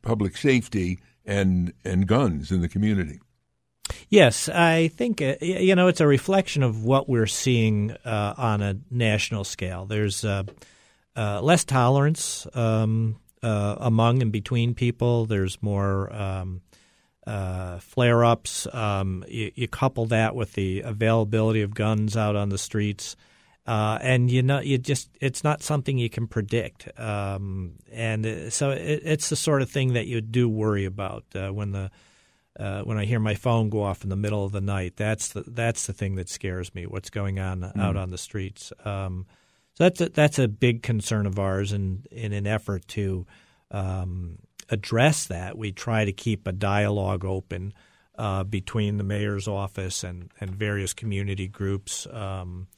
public 0.00 0.38
safety 0.38 0.98
and 1.26 1.74
and 1.84 2.06
guns 2.06 2.50
in 2.50 2.62
the 2.62 2.68
community. 2.68 3.20
Yes, 4.08 4.48
I 4.48 4.88
think 4.88 5.20
uh, 5.20 5.34
you 5.42 5.74
know 5.74 5.88
it's 5.88 6.00
a 6.00 6.06
reflection 6.06 6.62
of 6.62 6.82
what 6.82 7.10
we're 7.10 7.26
seeing 7.26 7.90
uh, 8.06 8.34
on 8.38 8.62
a 8.62 8.78
national 8.90 9.44
scale. 9.44 9.84
There's 9.84 10.24
uh, 10.24 10.44
less 11.14 11.64
tolerance 11.64 12.46
um, 12.54 13.20
among 13.42 14.22
and 14.22 14.32
between 14.32 14.74
people. 14.74 15.26
There's 15.26 15.62
more 15.62 16.10
um, 16.14 16.62
uh, 17.30 17.78
flare 17.78 18.24
ups. 18.24 18.66
Um, 18.72 19.24
you, 19.28 19.52
you, 19.54 19.68
couple 19.68 20.06
that 20.06 20.34
with 20.34 20.54
the 20.54 20.80
availability 20.80 21.62
of 21.62 21.74
guns 21.74 22.16
out 22.16 22.34
on 22.34 22.48
the 22.48 22.58
streets. 22.58 23.14
Uh, 23.66 23.98
and 24.02 24.30
you 24.30 24.42
know, 24.42 24.58
you 24.58 24.78
just 24.78 25.10
it's 25.20 25.44
not 25.44 25.62
something 25.62 25.96
you 25.96 26.10
can 26.10 26.26
predict, 26.26 26.88
um, 26.98 27.74
and 27.92 28.26
uh, 28.26 28.50
so 28.50 28.70
it, 28.70 29.02
it's 29.04 29.28
the 29.28 29.36
sort 29.36 29.62
of 29.62 29.70
thing 29.70 29.92
that 29.92 30.06
you 30.06 30.20
do 30.20 30.48
worry 30.48 30.86
about 30.86 31.24
uh, 31.36 31.50
when 31.50 31.70
the 31.70 31.90
uh, 32.58 32.82
when 32.82 32.98
I 32.98 33.04
hear 33.04 33.20
my 33.20 33.34
phone 33.34 33.68
go 33.68 33.82
off 33.82 34.02
in 34.02 34.08
the 34.08 34.16
middle 34.16 34.44
of 34.44 34.50
the 34.50 34.60
night. 34.60 34.94
That's 34.96 35.28
the 35.28 35.44
that's 35.46 35.86
the 35.86 35.92
thing 35.92 36.16
that 36.16 36.28
scares 36.28 36.74
me. 36.74 36.86
What's 36.86 37.10
going 37.10 37.38
on 37.38 37.60
mm. 37.60 37.80
out 37.80 37.96
on 37.96 38.10
the 38.10 38.18
streets? 38.18 38.72
Um, 38.84 39.26
so 39.74 39.84
that's 39.84 40.00
a, 40.00 40.08
that's 40.08 40.38
a 40.40 40.48
big 40.48 40.82
concern 40.82 41.26
of 41.26 41.38
ours, 41.38 41.70
and 41.70 42.06
in, 42.10 42.32
in 42.32 42.32
an 42.32 42.46
effort 42.48 42.88
to 42.88 43.26
um, 43.70 44.38
address 44.70 45.26
that, 45.26 45.58
we 45.58 45.72
try 45.72 46.04
to 46.04 46.12
keep 46.12 46.46
a 46.46 46.52
dialogue 46.52 47.24
open 47.24 47.74
uh, 48.16 48.44
between 48.44 48.98
the 48.98 49.04
mayor's 49.04 49.48
office 49.48 50.04
and, 50.04 50.30
and 50.40 50.50
various 50.50 50.92
community 50.92 51.48
groups. 51.48 52.06
Um, 52.10 52.68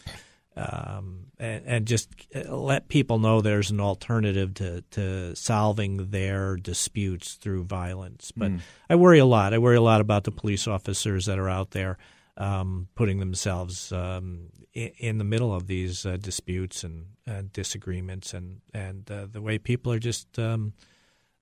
um, 0.55 1.27
and, 1.39 1.65
and, 1.67 1.87
just 1.87 2.11
uh, 2.35 2.55
let 2.55 2.89
people 2.89 3.19
know 3.19 3.41
there's 3.41 3.71
an 3.71 3.81
alternative 3.81 4.53
to, 4.55 4.83
to 4.91 5.35
solving 5.35 6.11
their 6.11 6.57
disputes 6.57 7.35
through 7.35 7.65
violence. 7.65 8.33
But 8.37 8.53
mm. 8.53 8.61
I 8.91 8.97
worry 8.97 9.19
a 9.19 9.25
lot. 9.25 9.55
I 9.55 9.59
worry 9.59 9.77
a 9.77 9.83
lot 9.83 10.03
about 10.03 10.25
the 10.25 10.31
police 10.31 10.69
officers 10.69 11.25
that 11.25 11.39
are 11.39 11.49
out 11.49 11.71
there 11.71 11.97
um, 12.37 12.89
putting 12.95 13.19
themselves 13.19 13.93
um, 13.93 14.49
in, 14.73 14.93
in, 14.99 15.19
the 15.19 15.25
middle 15.25 15.55
of 15.55 15.67
these 15.67 16.07
uh, 16.07 16.17
disputes 16.17 16.85
and, 16.85 17.07
and, 17.27 17.53
disagreements, 17.53 18.33
and 18.35 18.61
and 18.73 19.11
uh, 19.11 19.27
the 19.31 19.43
way 19.43 19.59
people 19.59 19.93
are 19.93 19.99
just 19.99 20.39
um, 20.39 20.73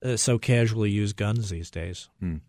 uh, 0.03 0.17
so 0.17 0.37
casually 0.37 0.89
use 0.89 1.13
guns 1.13 1.49
these 1.49 1.69
days. 1.69 2.09
Mm. 2.21 2.41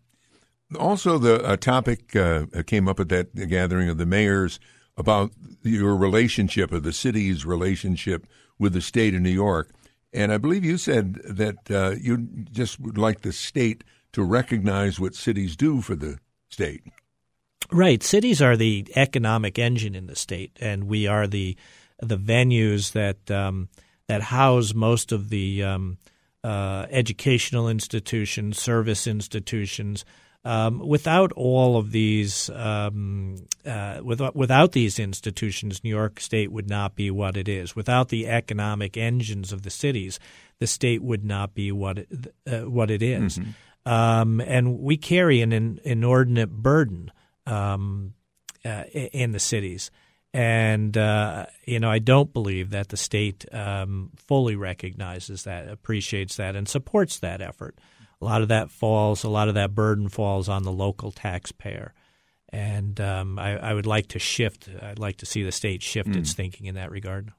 Also, 0.79 1.17
the 1.17 1.55
topic 1.57 2.15
uh, 2.15 2.45
came 2.65 2.87
up 2.87 2.99
at 2.99 3.09
that 3.09 3.35
gathering 3.47 3.89
of 3.89 3.97
the 3.97 4.05
mayors 4.05 4.59
about 4.97 5.31
your 5.63 5.95
relationship 5.95 6.71
or 6.71 6.79
the 6.79 6.93
city's 6.93 7.45
relationship 7.45 8.27
with 8.59 8.73
the 8.73 8.81
state 8.81 9.13
of 9.13 9.21
New 9.21 9.29
York. 9.29 9.71
And 10.13 10.31
I 10.31 10.37
believe 10.37 10.63
you 10.63 10.77
said 10.77 11.15
that 11.25 11.71
uh, 11.71 11.95
you 11.99 12.27
just 12.51 12.79
would 12.79 12.97
like 12.97 13.21
the 13.21 13.33
state 13.33 13.83
to 14.13 14.23
recognize 14.23 14.99
what 14.99 15.15
cities 15.15 15.55
do 15.55 15.81
for 15.81 15.95
the 15.95 16.19
state. 16.49 16.83
Right. 17.71 18.03
Cities 18.03 18.41
are 18.41 18.55
the 18.55 18.85
economic 18.95 19.57
engine 19.57 19.95
in 19.95 20.05
the 20.05 20.15
state, 20.15 20.51
and 20.59 20.83
we 20.85 21.07
are 21.07 21.27
the 21.27 21.57
the 21.99 22.17
venues 22.17 22.91
that 22.91 23.31
um, 23.31 23.69
that 24.07 24.21
house 24.21 24.73
most 24.73 25.11
of 25.11 25.29
the 25.29 25.63
um, 25.63 25.97
uh, 26.43 26.85
educational 26.89 27.69
institutions, 27.69 28.61
service 28.61 29.07
institutions, 29.07 30.05
um, 30.45 30.79
without 30.79 31.31
all 31.33 31.77
of 31.77 31.91
these, 31.91 32.49
um, 32.49 33.35
uh, 33.65 34.01
without, 34.03 34.35
without 34.35 34.73
these 34.73 34.99
institutions, 34.99 35.83
New 35.83 35.89
York 35.89 36.19
State 36.19 36.51
would 36.51 36.69
not 36.69 36.95
be 36.95 37.09
what 37.09 37.37
it 37.37 37.47
is. 37.47 37.77
Without 37.77 38.09
the 38.09 38.27
economic 38.27 38.97
engines 38.97 39.53
of 39.53 39.61
the 39.61 39.69
cities, 39.69 40.19
the 40.59 40.67
state 40.67 41.01
would 41.01 41.23
not 41.23 41.53
be 41.53 41.71
what 41.71 41.99
it, 41.99 42.33
uh, 42.45 42.69
what 42.69 42.91
it 42.91 43.01
is. 43.01 43.37
Mm-hmm. 43.37 43.91
Um, 43.91 44.41
and 44.41 44.79
we 44.79 44.97
carry 44.97 45.41
an, 45.41 45.79
inordinate 45.83 46.51
burden 46.51 47.11
um, 47.45 48.13
uh, 48.65 48.83
in 48.93 49.31
the 49.31 49.39
cities. 49.39 49.91
And, 50.33 50.97
uh, 50.97 51.45
you 51.65 51.79
know, 51.79 51.91
I 51.91 51.99
don't 51.99 52.33
believe 52.33 52.71
that 52.71 52.89
the 52.89 52.97
state 52.97 53.45
um, 53.53 54.09
fully 54.15 54.55
recognizes 54.55 55.43
that, 55.43 55.69
appreciates 55.69 56.37
that, 56.37 56.55
and 56.55 56.67
supports 56.67 57.19
that 57.19 57.41
effort. 57.41 57.77
A 58.19 58.25
lot 58.25 58.41
of 58.41 58.47
that 58.47 58.71
falls, 58.71 59.23
a 59.23 59.29
lot 59.29 59.47
of 59.47 59.53
that 59.55 59.75
burden 59.75 60.09
falls 60.09 60.49
on 60.49 60.63
the 60.63 60.71
local 60.71 61.11
taxpayer. 61.11 61.93
And 62.49 62.99
um, 62.99 63.37
I, 63.37 63.57
I, 63.57 63.73
would 63.73 63.85
like 63.85 64.07
to 64.09 64.19
shift, 64.19 64.69
I'd 64.81 64.99
like 64.99 65.17
to 65.17 65.25
see 65.25 65.43
the 65.43 65.51
state 65.51 65.83
shift 65.83 66.09
mm. 66.09 66.17
its 66.17 66.33
thinking 66.33 66.67
in 66.67 66.75
that 66.75 66.91
regard. 66.91 67.31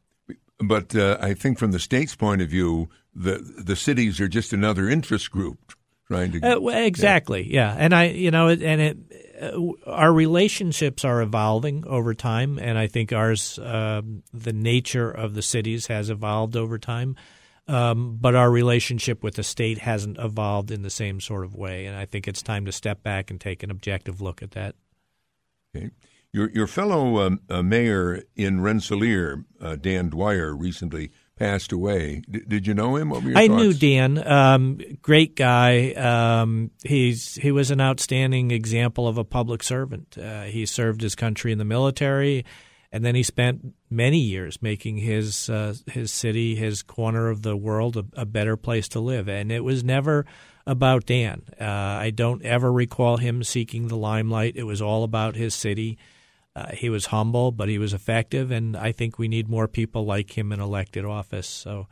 But 0.58 0.94
uh, 0.94 1.18
I 1.20 1.34
think 1.34 1.58
from 1.58 1.72
the 1.72 1.78
state's 1.80 2.14
point 2.14 2.42
of 2.42 2.48
view, 2.48 2.88
the 3.14 3.38
the 3.38 3.76
cities 3.76 4.20
are 4.20 4.28
just 4.28 4.52
another 4.52 4.88
interest 4.88 5.30
group 5.30 5.72
trying 6.06 6.32
to. 6.32 6.40
Uh, 6.40 6.68
exactly, 6.70 7.52
yeah. 7.52 7.74
yeah. 7.74 7.76
And 7.78 7.94
I, 7.94 8.04
you 8.04 8.30
know, 8.30 8.48
and 8.48 8.80
it, 8.80 8.96
our 9.86 10.12
relationships 10.12 11.04
are 11.04 11.22
evolving 11.22 11.84
over 11.86 12.14
time, 12.14 12.58
and 12.58 12.78
I 12.78 12.86
think 12.86 13.12
ours, 13.12 13.58
um, 13.62 14.22
the 14.32 14.52
nature 14.52 15.10
of 15.10 15.34
the 15.34 15.42
cities 15.42 15.86
has 15.88 16.10
evolved 16.10 16.56
over 16.56 16.78
time. 16.78 17.16
Um, 17.66 18.18
but 18.20 18.34
our 18.34 18.50
relationship 18.50 19.22
with 19.22 19.36
the 19.36 19.42
state 19.42 19.78
hasn't 19.78 20.18
evolved 20.18 20.70
in 20.70 20.82
the 20.82 20.90
same 20.90 21.18
sort 21.20 21.44
of 21.44 21.54
way, 21.54 21.86
and 21.86 21.96
I 21.96 22.04
think 22.04 22.28
it's 22.28 22.42
time 22.42 22.66
to 22.66 22.72
step 22.72 23.02
back 23.02 23.30
and 23.30 23.40
take 23.40 23.62
an 23.62 23.70
objective 23.70 24.20
look 24.20 24.42
at 24.42 24.50
that. 24.50 24.74
Okay. 25.74 25.90
Your 26.32 26.50
your 26.50 26.66
fellow 26.66 27.20
um, 27.20 27.40
uh, 27.48 27.62
mayor 27.62 28.22
in 28.36 28.60
Rensselaer, 28.60 29.44
uh, 29.60 29.76
Dan 29.76 30.08
Dwyer, 30.10 30.54
recently 30.54 31.10
passed 31.36 31.72
away. 31.72 32.22
D- 32.30 32.42
did 32.46 32.66
you 32.66 32.74
know 32.74 32.96
him? 32.96 33.12
I 33.12 33.20
thoughts? 33.20 33.48
knew 33.48 33.72
Dan. 33.72 34.26
Um, 34.26 34.80
great 35.02 35.36
guy. 35.36 35.92
Um, 35.92 36.70
he's 36.84 37.34
he 37.34 37.50
was 37.50 37.70
an 37.70 37.80
outstanding 37.80 38.50
example 38.50 39.08
of 39.08 39.18
a 39.18 39.24
public 39.24 39.62
servant. 39.62 40.16
Uh, 40.18 40.44
he 40.44 40.66
served 40.66 41.00
his 41.00 41.14
country 41.14 41.52
in 41.52 41.58
the 41.58 41.64
military 41.64 42.44
and 42.94 43.04
then 43.04 43.16
he 43.16 43.24
spent 43.24 43.74
many 43.90 44.20
years 44.20 44.62
making 44.62 44.98
his 44.98 45.50
uh, 45.50 45.74
his 45.88 46.12
city, 46.12 46.54
his 46.54 46.84
corner 46.84 47.28
of 47.28 47.42
the 47.42 47.56
world, 47.56 47.96
a, 47.96 48.04
a, 48.12 48.24
better 48.24 48.56
place 48.56 48.86
to 48.90 49.00
live. 49.00 49.28
And 49.28 49.50
it 49.50 49.64
was 49.64 49.82
never 49.82 50.24
about 50.64 51.04
Dan. 51.04 51.42
Uh, 51.60 51.64
I 51.64 52.10
don't 52.10 52.44
ever 52.44 52.72
recall 52.72 53.16
him 53.16 53.42
seeking 53.42 53.88
the 53.88 53.96
limelight. 53.96 54.54
It 54.54 54.62
was 54.62 54.80
all 54.80 55.02
about 55.02 55.34
his 55.34 55.54
city. 55.56 55.98
Uh, 56.56 56.72
he 56.72 56.88
was 56.88 57.06
humble, 57.06 57.50
but 57.50 57.68
he 57.68 57.78
was 57.78 57.92
effective, 57.92 58.50
and 58.50 58.76
I 58.76 58.92
think 58.92 59.18
we 59.18 59.26
need 59.26 59.48
more 59.48 59.66
people 59.66 60.04
like 60.04 60.38
him 60.38 60.52
in 60.52 60.60
elected 60.60 61.04
office. 61.04 61.48
So 61.48 61.88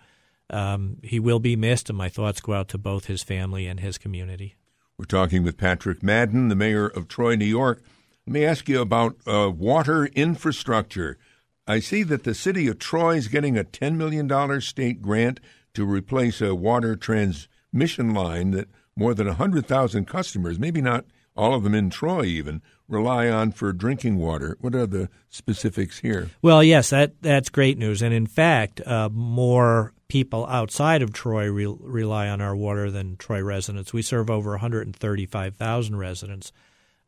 um, 0.50 0.98
he 1.02 1.18
will 1.18 1.40
be 1.40 1.56
missed, 1.56 1.88
and 1.88 1.98
my 1.98 2.08
thoughts 2.08 2.40
go 2.40 2.52
out 2.52 2.68
to 2.68 2.78
both 2.78 3.06
his 3.06 3.22
family 3.22 3.66
and 3.66 3.80
his 3.80 3.98
community. 3.98 4.54
We're 4.96 5.06
talking 5.06 5.42
with 5.42 5.56
Patrick 5.56 6.02
Madden, 6.02 6.48
the 6.48 6.54
mayor 6.54 6.86
of 6.86 7.08
Troy, 7.08 7.34
New 7.34 7.44
York. 7.44 7.82
Let 8.26 8.32
me 8.32 8.44
ask 8.44 8.68
you 8.68 8.80
about 8.80 9.16
uh, 9.26 9.50
water 9.50 10.06
infrastructure. 10.06 11.18
I 11.66 11.80
see 11.80 12.04
that 12.04 12.22
the 12.22 12.34
city 12.34 12.68
of 12.68 12.78
Troy 12.78 13.16
is 13.16 13.26
getting 13.26 13.58
a 13.58 13.64
$10 13.64 13.96
million 13.96 14.60
state 14.60 15.02
grant 15.02 15.40
to 15.74 15.84
replace 15.84 16.40
a 16.40 16.54
water 16.54 16.94
transmission 16.94 18.14
line 18.14 18.52
that 18.52 18.68
more 18.94 19.14
than 19.14 19.26
100,000 19.26 20.04
customers, 20.06 20.58
maybe 20.58 20.80
not 20.80 21.06
all 21.36 21.54
of 21.54 21.62
them 21.62 21.74
in 21.74 21.90
Troy 21.90 22.24
even, 22.24 22.62
rely 22.88 23.28
on 23.28 23.52
for 23.52 23.72
drinking 23.72 24.18
water. 24.18 24.56
What 24.60 24.74
are 24.74 24.86
the 24.86 25.08
specifics 25.28 26.00
here? 26.00 26.30
Well, 26.42 26.62
yes, 26.62 26.90
that 26.90 27.20
that's 27.22 27.48
great 27.48 27.78
news. 27.78 28.02
And 28.02 28.12
in 28.12 28.26
fact, 28.26 28.80
uh, 28.86 29.08
more 29.10 29.92
people 30.08 30.46
outside 30.46 31.00
of 31.00 31.12
Troy 31.12 31.50
re- 31.50 31.74
rely 31.80 32.28
on 32.28 32.40
our 32.40 32.54
water 32.54 32.90
than 32.90 33.16
Troy 33.16 33.42
residents. 33.42 33.94
We 33.94 34.02
serve 34.02 34.28
over 34.28 34.50
135,000 34.50 35.96
residents. 35.96 36.52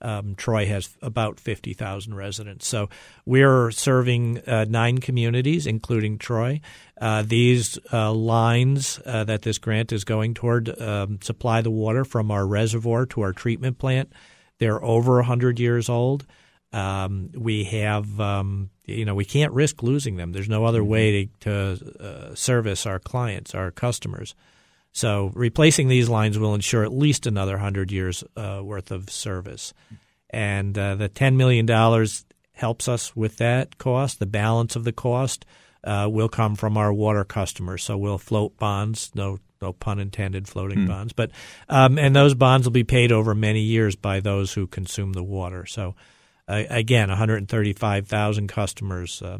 Um, 0.04 0.34
Troy 0.34 0.66
has 0.66 0.96
about 1.00 1.40
50,000 1.40 2.14
residents. 2.14 2.66
So 2.66 2.90
we're 3.24 3.70
serving 3.70 4.40
uh, 4.46 4.66
nine 4.68 4.98
communities, 4.98 5.66
including 5.66 6.18
Troy. 6.18 6.60
Uh, 7.00 7.22
these 7.26 7.78
uh, 7.92 8.12
lines 8.12 9.00
uh, 9.06 9.24
that 9.24 9.42
this 9.42 9.58
grant 9.58 9.92
is 9.92 10.04
going 10.04 10.34
toward 10.34 10.80
um, 10.80 11.18
supply 11.22 11.62
the 11.62 11.70
water 11.70 12.04
from 12.04 12.30
our 12.30 12.46
reservoir 12.46 13.06
to 13.06 13.22
our 13.22 13.32
treatment 13.32 13.78
plant. 13.78 14.12
They're 14.58 14.82
over 14.84 15.16
100 15.16 15.58
years 15.58 15.88
old. 15.88 16.26
Um, 16.72 17.30
we 17.34 17.64
have, 17.64 18.20
um, 18.20 18.70
you 18.84 19.04
know, 19.04 19.14
we 19.14 19.24
can't 19.24 19.52
risk 19.52 19.82
losing 19.82 20.16
them. 20.16 20.32
There's 20.32 20.48
no 20.48 20.64
other 20.64 20.80
mm-hmm. 20.80 20.90
way 20.90 21.30
to, 21.40 21.76
to 21.76 22.04
uh, 22.04 22.34
service 22.34 22.84
our 22.84 22.98
clients, 22.98 23.54
our 23.54 23.70
customers. 23.70 24.34
So 24.94 25.32
replacing 25.34 25.88
these 25.88 26.08
lines 26.08 26.38
will 26.38 26.54
ensure 26.54 26.84
at 26.84 26.92
least 26.92 27.26
another 27.26 27.54
100 27.54 27.90
years 27.90 28.22
uh, 28.36 28.60
worth 28.62 28.92
of 28.92 29.10
service. 29.10 29.74
And 30.30 30.78
uh, 30.78 30.94
the 30.94 31.08
$10 31.08 31.34
million 31.34 31.66
helps 32.52 32.88
us 32.88 33.14
with 33.16 33.38
that 33.38 33.76
cost. 33.76 34.20
The 34.20 34.26
balance 34.26 34.76
of 34.76 34.84
the 34.84 34.92
cost 34.92 35.44
uh, 35.82 36.08
will 36.10 36.28
come 36.28 36.54
from 36.54 36.76
our 36.76 36.92
water 36.92 37.24
customers. 37.24 37.82
So 37.82 37.98
we'll 37.98 38.18
float 38.18 38.56
bonds, 38.56 39.10
no 39.14 39.38
no 39.60 39.72
pun 39.72 39.98
intended, 39.98 40.46
floating 40.46 40.80
hmm. 40.80 40.88
bonds. 40.88 41.12
But 41.12 41.30
um, 41.68 41.98
and 41.98 42.14
those 42.14 42.34
bonds 42.34 42.66
will 42.66 42.72
be 42.72 42.84
paid 42.84 43.12
over 43.12 43.34
many 43.34 43.60
years 43.60 43.96
by 43.96 44.20
those 44.20 44.52
who 44.52 44.66
consume 44.66 45.12
the 45.12 45.22
water. 45.24 45.66
So 45.66 45.94
uh, 46.46 46.64
again, 46.68 47.08
135,000 47.08 48.48
customers 48.48 49.22
uh, 49.22 49.38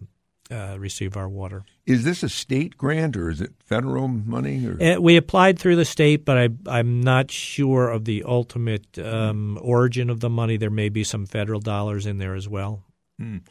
uh, 0.51 0.77
receive 0.79 1.17
our 1.17 1.29
water. 1.29 1.65
Is 1.87 2.05
this 2.05 2.23
a 2.23 2.29
state 2.29 2.77
grant 2.77 3.17
or 3.17 3.31
is 3.31 3.41
it 3.41 3.53
federal 3.59 4.09
money? 4.09 4.67
Uh, 4.67 5.01
we 5.01 5.17
applied 5.17 5.59
through 5.59 5.77
the 5.77 5.85
state, 5.85 6.25
but 6.25 6.39
I, 6.39 6.79
am 6.79 7.01
not 7.01 7.31
sure 7.31 7.89
of 7.89 8.05
the 8.05 8.25
ultimate 8.25 8.99
um, 8.99 9.59
origin 9.63 10.11
of 10.11 10.21
the 10.21 10.31
money. 10.31 10.57
There 10.57 10.71
may 10.71 10.89
be 10.89 11.05
some 11.05 11.27
federal 11.27 11.61
dollars 11.61 12.07
in 12.07 12.19
there 12.19 12.35
as 12.35 12.49
well. 12.49 12.85
Mm. 13.21 13.43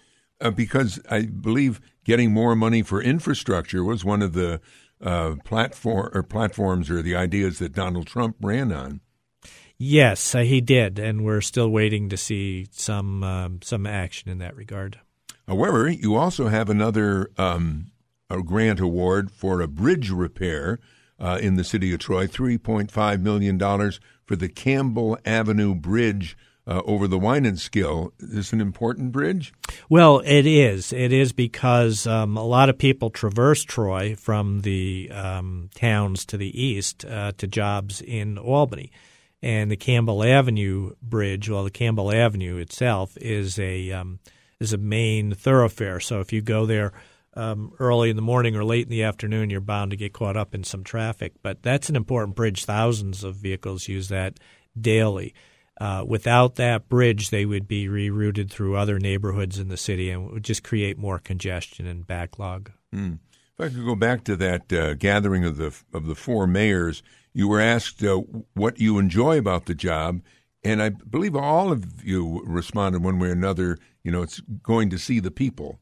Uh, 0.41 0.51
because 0.51 0.99
I 1.09 1.23
believe 1.23 1.79
getting 2.03 2.31
more 2.31 2.55
money 2.55 2.81
for 2.81 3.01
infrastructure 3.01 3.83
was 3.83 4.03
one 4.03 4.21
of 4.21 4.33
the 4.33 4.59
uh, 5.01 5.35
platform 5.43 6.11
or 6.13 6.23
platforms 6.23 6.89
or 6.89 7.01
the 7.01 7.15
ideas 7.15 7.59
that 7.59 7.73
Donald 7.73 8.07
Trump 8.07 8.35
ran 8.41 8.71
on. 8.71 9.01
Yes, 9.77 10.35
uh, 10.35 10.39
he 10.39 10.61
did, 10.61 10.99
and 10.99 11.25
we're 11.25 11.41
still 11.41 11.69
waiting 11.69 12.09
to 12.09 12.17
see 12.17 12.67
some 12.71 13.23
um, 13.23 13.59
some 13.61 13.85
action 13.85 14.29
in 14.29 14.37
that 14.37 14.55
regard. 14.55 14.99
However, 15.47 15.89
you 15.89 16.15
also 16.15 16.47
have 16.47 16.69
another 16.69 17.29
um, 17.37 17.91
grant 18.41 18.79
award 18.79 19.31
for 19.31 19.61
a 19.61 19.67
bridge 19.67 20.09
repair 20.09 20.79
uh, 21.19 21.39
in 21.41 21.55
the 21.55 21.63
city 21.63 21.93
of 21.93 21.99
Troy, 21.99 22.27
$3.5 22.27 23.21
million 23.21 23.59
for 24.25 24.35
the 24.35 24.49
Campbell 24.49 25.17
Avenue 25.25 25.75
Bridge 25.75 26.37
uh, 26.65 26.81
over 26.85 27.07
the 27.07 27.19
Wynantskill. 27.19 28.11
Is 28.19 28.29
this 28.29 28.53
an 28.53 28.61
important 28.61 29.11
bridge? 29.11 29.53
Well, 29.89 30.21
it 30.25 30.45
is. 30.45 30.93
It 30.93 31.11
is 31.11 31.33
because 31.33 32.07
um, 32.07 32.37
a 32.37 32.45
lot 32.45 32.69
of 32.69 32.77
people 32.77 33.09
traverse 33.09 33.63
Troy 33.63 34.15
from 34.15 34.61
the 34.61 35.11
um, 35.11 35.69
towns 35.75 36.25
to 36.27 36.37
the 36.37 36.61
east 36.61 37.05
uh, 37.05 37.33
to 37.37 37.47
jobs 37.47 38.01
in 38.01 38.37
Albany. 38.37 38.91
And 39.41 39.69
the 39.69 39.75
Campbell 39.75 40.23
Avenue 40.23 40.93
Bridge, 41.01 41.49
well, 41.49 41.65
the 41.65 41.71
Campbell 41.71 42.13
Avenue 42.13 42.57
itself 42.57 43.17
is 43.17 43.59
a 43.59 43.91
um, 43.91 44.19
is 44.63 44.73
a 44.73 44.77
main 44.77 45.33
thoroughfare. 45.33 45.99
So 45.99 46.19
if 46.19 46.33
you 46.33 46.41
go 46.41 46.65
there 46.65 46.93
um, 47.35 47.73
early 47.79 48.09
in 48.09 48.15
the 48.15 48.21
morning 48.21 48.55
or 48.55 48.63
late 48.63 48.85
in 48.85 48.89
the 48.89 49.03
afternoon, 49.03 49.49
you're 49.49 49.61
bound 49.61 49.91
to 49.91 49.97
get 49.97 50.13
caught 50.13 50.37
up 50.37 50.55
in 50.55 50.63
some 50.63 50.83
traffic. 50.83 51.33
But 51.41 51.61
that's 51.61 51.89
an 51.89 51.95
important 51.95 52.35
bridge. 52.35 52.65
Thousands 52.65 53.23
of 53.23 53.35
vehicles 53.35 53.87
use 53.87 54.09
that 54.09 54.39
daily. 54.79 55.33
Uh, 55.79 56.03
without 56.07 56.55
that 56.55 56.87
bridge, 56.87 57.29
they 57.29 57.45
would 57.45 57.67
be 57.67 57.87
rerouted 57.87 58.49
through 58.49 58.77
other 58.77 58.99
neighborhoods 58.99 59.57
in 59.57 59.69
the 59.69 59.77
city 59.77 60.09
and 60.09 60.29
it 60.29 60.33
would 60.33 60.43
just 60.43 60.63
create 60.63 60.97
more 60.97 61.19
congestion 61.19 61.87
and 61.87 62.05
backlog. 62.05 62.71
Mm. 62.93 63.19
If 63.57 63.65
I 63.65 63.69
could 63.69 63.85
go 63.85 63.95
back 63.95 64.23
to 64.25 64.35
that 64.35 64.73
uh, 64.73 64.93
gathering 64.95 65.45
of 65.45 65.57
the 65.57 65.75
of 65.93 66.07
the 66.07 66.15
four 66.15 66.47
mayors, 66.47 67.03
you 67.33 67.47
were 67.47 67.59
asked 67.59 68.03
uh, 68.03 68.21
what 68.53 68.79
you 68.79 68.97
enjoy 68.97 69.37
about 69.37 69.65
the 69.65 69.75
job, 69.75 70.21
and 70.63 70.81
I 70.81 70.89
believe 70.89 71.35
all 71.35 71.71
of 71.71 72.03
you 72.03 72.41
responded 72.45 73.03
one 73.03 73.19
way 73.19 73.29
or 73.29 73.33
another. 73.33 73.77
You 74.03 74.11
know, 74.11 74.21
it's 74.21 74.39
going 74.61 74.89
to 74.89 74.97
see 74.97 75.19
the 75.19 75.31
people. 75.31 75.79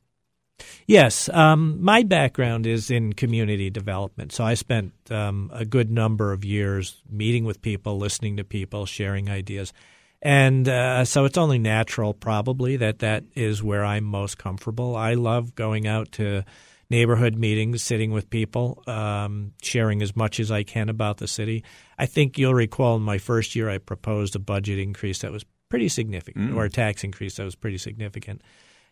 Yes, 0.85 1.29
um, 1.29 1.83
my 1.83 2.03
background 2.03 2.67
is 2.67 2.91
in 2.91 3.13
community 3.13 3.69
development. 3.69 4.31
So 4.31 4.43
I 4.43 4.53
spent 4.53 4.93
um, 5.09 5.49
a 5.53 5.65
good 5.65 5.89
number 5.89 6.31
of 6.31 6.45
years 6.45 7.01
meeting 7.09 7.45
with 7.45 7.61
people, 7.61 7.97
listening 7.97 8.37
to 8.37 8.43
people, 8.43 8.85
sharing 8.85 9.29
ideas. 9.29 9.73
And 10.21 10.67
uh, 10.67 11.05
so 11.05 11.25
it's 11.25 11.37
only 11.37 11.57
natural, 11.57 12.13
probably, 12.13 12.77
that 12.77 12.99
that 12.99 13.23
is 13.35 13.63
where 13.63 13.83
I'm 13.83 14.03
most 14.03 14.37
comfortable. 14.37 14.95
I 14.95 15.15
love 15.15 15.55
going 15.55 15.87
out 15.87 16.11
to 16.13 16.43
neighborhood 16.91 17.35
meetings, 17.35 17.81
sitting 17.81 18.11
with 18.11 18.29
people, 18.29 18.83
um, 18.85 19.53
sharing 19.63 20.03
as 20.03 20.15
much 20.15 20.39
as 20.39 20.51
I 20.51 20.61
can 20.61 20.89
about 20.89 21.17
the 21.17 21.27
city. 21.27 21.63
I 21.97 22.05
think 22.05 22.37
you'll 22.37 22.53
recall 22.53 22.97
in 22.97 23.01
my 23.01 23.17
first 23.17 23.55
year, 23.55 23.69
I 23.69 23.79
proposed 23.79 24.35
a 24.35 24.39
budget 24.39 24.77
increase 24.77 25.19
that 25.19 25.31
was 25.31 25.43
pretty 25.69 25.89
significant, 25.89 26.51
mm. 26.51 26.55
or 26.55 26.65
a 26.65 26.69
tax 26.69 27.03
increase 27.03 27.37
that 27.37 27.45
was 27.45 27.55
pretty 27.55 27.79
significant. 27.79 28.41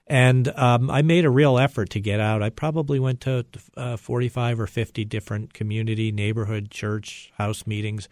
And 0.07 0.47
um, 0.57 0.89
I 0.89 1.03
made 1.03 1.25
a 1.25 1.29
real 1.29 1.59
effort 1.59 1.91
to 1.91 1.99
get 1.99 2.19
out. 2.19 2.41
I 2.41 2.49
probably 2.49 2.99
went 2.99 3.21
to 3.21 3.45
uh, 3.77 3.97
45 3.97 4.61
or 4.61 4.65
50 4.65 5.05
different 5.05 5.53
community, 5.53 6.11
neighborhood, 6.11 6.71
church, 6.71 7.31
house 7.37 7.67
meetings 7.67 8.09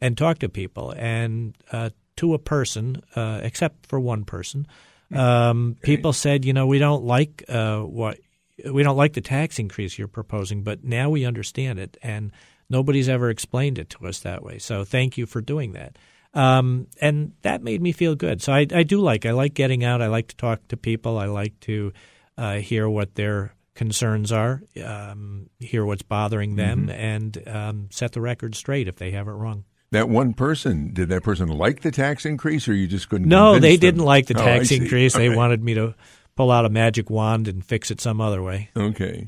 and 0.00 0.16
talked 0.16 0.40
to 0.40 0.48
people. 0.48 0.92
And 0.96 1.56
uh, 1.72 1.90
to 2.16 2.34
a 2.34 2.38
person, 2.38 3.02
uh, 3.14 3.40
except 3.42 3.86
for 3.86 4.00
one 4.00 4.24
person, 4.24 4.66
um, 5.14 5.76
people 5.82 6.12
said, 6.12 6.44
you 6.44 6.52
know, 6.52 6.66
we 6.66 6.78
don't 6.78 7.04
like 7.04 7.44
uh, 7.48 7.80
what 7.80 8.18
we 8.64 8.82
don't 8.82 8.96
like 8.96 9.12
the 9.12 9.20
tax 9.20 9.58
increase 9.58 9.98
you're 9.98 10.08
proposing, 10.08 10.62
but 10.62 10.84
now 10.84 11.10
we 11.10 11.24
understand 11.24 11.78
it, 11.78 11.96
and 12.02 12.32
nobody's 12.70 13.08
ever 13.08 13.30
explained 13.30 13.78
it 13.78 13.90
to 13.90 14.06
us 14.06 14.20
that 14.20 14.42
way. 14.42 14.58
So 14.58 14.84
thank 14.84 15.18
you 15.18 15.26
for 15.26 15.40
doing 15.40 15.72
that. 15.72 15.98
Um, 16.34 16.88
and 17.00 17.32
that 17.42 17.62
made 17.62 17.80
me 17.80 17.92
feel 17.92 18.14
good. 18.14 18.42
So 18.42 18.52
I, 18.52 18.66
I, 18.74 18.82
do 18.82 19.00
like 19.00 19.24
I 19.24 19.30
like 19.30 19.54
getting 19.54 19.84
out. 19.84 20.02
I 20.02 20.08
like 20.08 20.28
to 20.28 20.36
talk 20.36 20.68
to 20.68 20.76
people. 20.76 21.16
I 21.16 21.26
like 21.26 21.58
to 21.60 21.92
uh, 22.36 22.56
hear 22.56 22.88
what 22.88 23.14
their 23.14 23.54
concerns 23.74 24.32
are, 24.32 24.62
um, 24.84 25.48
hear 25.58 25.84
what's 25.84 26.02
bothering 26.02 26.56
them, 26.56 26.82
mm-hmm. 26.82 26.90
and 26.90 27.42
um, 27.46 27.88
set 27.90 28.12
the 28.12 28.20
record 28.20 28.54
straight 28.54 28.88
if 28.88 28.96
they 28.96 29.12
have 29.12 29.28
it 29.28 29.32
wrong. 29.32 29.64
That 29.92 30.08
one 30.08 30.34
person 30.34 30.92
did 30.92 31.08
that 31.10 31.22
person 31.22 31.48
like 31.48 31.80
the 31.80 31.92
tax 31.92 32.26
increase, 32.26 32.68
or 32.68 32.74
you 32.74 32.86
just 32.86 33.08
couldn't? 33.08 33.28
No, 33.28 33.58
they 33.58 33.76
them? 33.76 33.80
didn't 33.80 34.04
like 34.04 34.26
the 34.26 34.38
oh, 34.38 34.44
tax 34.44 34.72
increase. 34.72 35.14
They 35.14 35.28
wanted 35.28 35.62
me 35.62 35.74
to 35.74 35.94
pull 36.36 36.50
out 36.50 36.64
a 36.64 36.68
magic 36.70 37.10
wand 37.10 37.48
and 37.48 37.64
fix 37.64 37.90
it 37.90 38.00
some 38.00 38.20
other 38.20 38.42
way. 38.42 38.70
Okay. 38.76 39.26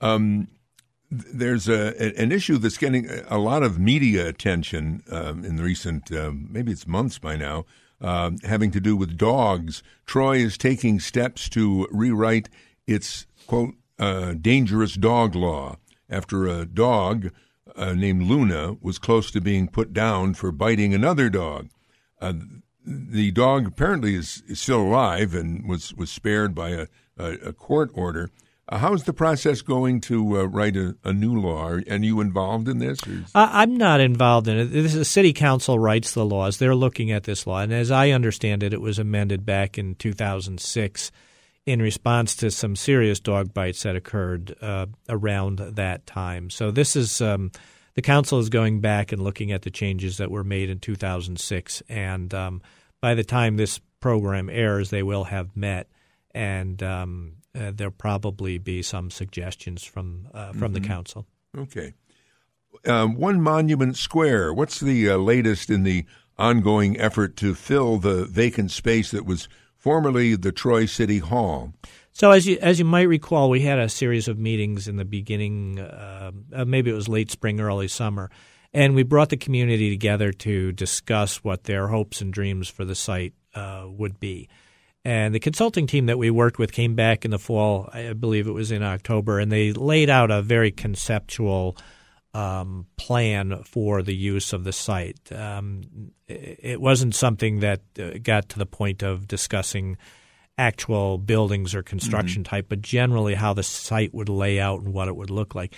Um, 0.00 0.48
there's 1.10 1.68
a, 1.68 2.20
an 2.20 2.32
issue 2.32 2.58
that's 2.58 2.78
getting 2.78 3.08
a 3.28 3.38
lot 3.38 3.62
of 3.62 3.78
media 3.78 4.26
attention 4.26 5.02
um, 5.10 5.44
in 5.44 5.56
the 5.56 5.62
recent, 5.62 6.10
um, 6.12 6.48
maybe 6.50 6.72
it's 6.72 6.86
months 6.86 7.18
by 7.18 7.36
now, 7.36 7.64
uh, 8.00 8.32
having 8.42 8.70
to 8.72 8.80
do 8.80 8.96
with 8.96 9.16
dogs. 9.16 9.82
Troy 10.04 10.38
is 10.38 10.58
taking 10.58 10.98
steps 10.98 11.48
to 11.50 11.86
rewrite 11.90 12.48
its, 12.86 13.26
quote, 13.46 13.74
uh, 13.98 14.34
dangerous 14.34 14.94
dog 14.94 15.34
law 15.34 15.76
after 16.10 16.46
a 16.46 16.66
dog 16.66 17.30
uh, 17.76 17.94
named 17.94 18.22
Luna 18.22 18.76
was 18.80 18.98
close 18.98 19.30
to 19.30 19.40
being 19.40 19.68
put 19.68 19.92
down 19.92 20.34
for 20.34 20.50
biting 20.52 20.94
another 20.94 21.30
dog. 21.30 21.68
The 22.86 23.32
dog 23.32 23.66
apparently 23.66 24.14
is, 24.14 24.42
is, 24.46 24.60
still 24.60 24.82
alive 24.82 25.34
and 25.34 25.68
was, 25.68 25.92
was 25.94 26.10
spared 26.10 26.54
by 26.54 26.70
a, 26.70 26.86
a, 27.18 27.32
a 27.48 27.52
court 27.52 27.90
order. 27.94 28.30
Uh, 28.68 28.78
how's 28.78 29.04
the 29.04 29.12
process 29.12 29.60
going 29.62 30.00
to 30.00 30.40
uh, 30.40 30.44
write 30.44 30.76
a, 30.76 30.96
a, 31.04 31.12
new 31.12 31.40
law? 31.40 31.68
Are, 31.68 31.82
are 31.88 31.96
you 31.96 32.20
involved 32.20 32.68
in 32.68 32.78
this? 32.78 32.98
I'm 33.34 33.76
not 33.76 34.00
involved 34.00 34.48
in 34.48 34.58
it. 34.58 34.64
This 34.66 34.86
is 34.86 34.94
the 34.94 35.04
city 35.04 35.32
council 35.32 35.78
writes 35.78 36.12
the 36.12 36.24
laws. 36.24 36.58
They're 36.58 36.74
looking 36.74 37.12
at 37.12 37.24
this 37.24 37.46
law, 37.46 37.60
and 37.60 37.72
as 37.72 37.90
I 37.90 38.10
understand 38.10 38.62
it, 38.62 38.72
it 38.72 38.80
was 38.80 38.98
amended 38.98 39.46
back 39.46 39.78
in 39.78 39.94
2006 39.94 41.12
in 41.64 41.82
response 41.82 42.36
to 42.36 42.50
some 42.50 42.76
serious 42.76 43.20
dog 43.20 43.52
bites 43.52 43.82
that 43.82 43.96
occurred 43.96 44.56
uh, 44.60 44.86
around 45.08 45.58
that 45.58 46.06
time. 46.06 46.50
So 46.50 46.70
this 46.70 46.96
is 46.96 47.20
um, 47.20 47.50
the 47.94 48.02
council 48.02 48.38
is 48.38 48.48
going 48.48 48.80
back 48.80 49.12
and 49.12 49.22
looking 49.22 49.52
at 49.52 49.62
the 49.62 49.70
changes 49.70 50.18
that 50.18 50.30
were 50.30 50.44
made 50.44 50.70
in 50.70 50.78
2006, 50.78 51.82
and 51.88 52.32
um, 52.34 52.62
by 53.00 53.14
the 53.14 53.24
time 53.24 53.56
this 53.56 53.80
program 54.00 54.48
airs, 54.50 54.90
they 54.90 55.02
will 55.02 55.24
have 55.24 55.56
met 55.56 55.88
and 56.36 56.82
um, 56.82 57.32
uh, 57.58 57.72
there'll 57.74 57.90
probably 57.90 58.58
be 58.58 58.82
some 58.82 59.10
suggestions 59.10 59.82
from 59.82 60.28
uh, 60.34 60.52
from 60.52 60.60
mm-hmm. 60.60 60.74
the 60.74 60.80
council. 60.80 61.26
Okay. 61.56 61.94
Um, 62.84 63.16
one 63.16 63.40
Monument 63.40 63.96
Square. 63.96 64.52
What's 64.52 64.78
the 64.78 65.10
uh, 65.10 65.16
latest 65.16 65.70
in 65.70 65.82
the 65.82 66.04
ongoing 66.38 67.00
effort 67.00 67.36
to 67.38 67.54
fill 67.54 67.96
the 67.96 68.26
vacant 68.26 68.70
space 68.70 69.10
that 69.12 69.24
was 69.24 69.48
formerly 69.74 70.36
the 70.36 70.52
Troy 70.52 70.84
City 70.84 71.18
Hall? 71.18 71.72
So, 72.12 72.30
as 72.30 72.46
you 72.46 72.58
as 72.60 72.78
you 72.78 72.84
might 72.84 73.08
recall, 73.08 73.48
we 73.48 73.60
had 73.60 73.78
a 73.78 73.88
series 73.88 74.28
of 74.28 74.38
meetings 74.38 74.88
in 74.88 74.96
the 74.96 75.04
beginning, 75.06 75.80
uh, 75.80 76.32
uh, 76.52 76.64
maybe 76.66 76.90
it 76.90 76.94
was 76.94 77.08
late 77.08 77.30
spring, 77.30 77.60
early 77.60 77.88
summer, 77.88 78.30
and 78.76 78.94
we 78.94 79.04
brought 79.04 79.30
the 79.30 79.38
community 79.38 79.88
together 79.88 80.32
to 80.32 80.70
discuss 80.70 81.42
what 81.42 81.64
their 81.64 81.88
hopes 81.88 82.20
and 82.20 82.30
dreams 82.30 82.68
for 82.68 82.84
the 82.84 82.94
site 82.94 83.32
uh, 83.54 83.86
would 83.88 84.20
be. 84.20 84.50
And 85.02 85.34
the 85.34 85.40
consulting 85.40 85.86
team 85.86 86.06
that 86.06 86.18
we 86.18 86.28
worked 86.30 86.58
with 86.58 86.72
came 86.72 86.94
back 86.94 87.24
in 87.24 87.30
the 87.30 87.38
fall, 87.38 87.88
I 87.94 88.12
believe 88.12 88.46
it 88.46 88.52
was 88.52 88.70
in 88.70 88.82
October, 88.82 89.40
and 89.40 89.50
they 89.50 89.72
laid 89.72 90.10
out 90.10 90.30
a 90.30 90.42
very 90.42 90.70
conceptual 90.70 91.78
um, 92.34 92.86
plan 92.98 93.62
for 93.64 94.02
the 94.02 94.14
use 94.14 94.52
of 94.52 94.64
the 94.64 94.74
site. 94.74 95.32
Um, 95.32 96.12
it 96.28 96.78
wasn't 96.78 97.14
something 97.14 97.60
that 97.60 97.80
uh, 97.98 98.18
got 98.22 98.50
to 98.50 98.58
the 98.58 98.66
point 98.66 99.02
of 99.02 99.26
discussing 99.26 99.96
actual 100.58 101.16
buildings 101.16 101.74
or 101.74 101.82
construction 101.82 102.42
mm-hmm. 102.42 102.56
type, 102.56 102.66
but 102.68 102.82
generally 102.82 103.36
how 103.36 103.54
the 103.54 103.62
site 103.62 104.12
would 104.12 104.28
lay 104.28 104.60
out 104.60 104.82
and 104.82 104.92
what 104.92 105.08
it 105.08 105.16
would 105.16 105.30
look 105.30 105.54
like. 105.54 105.74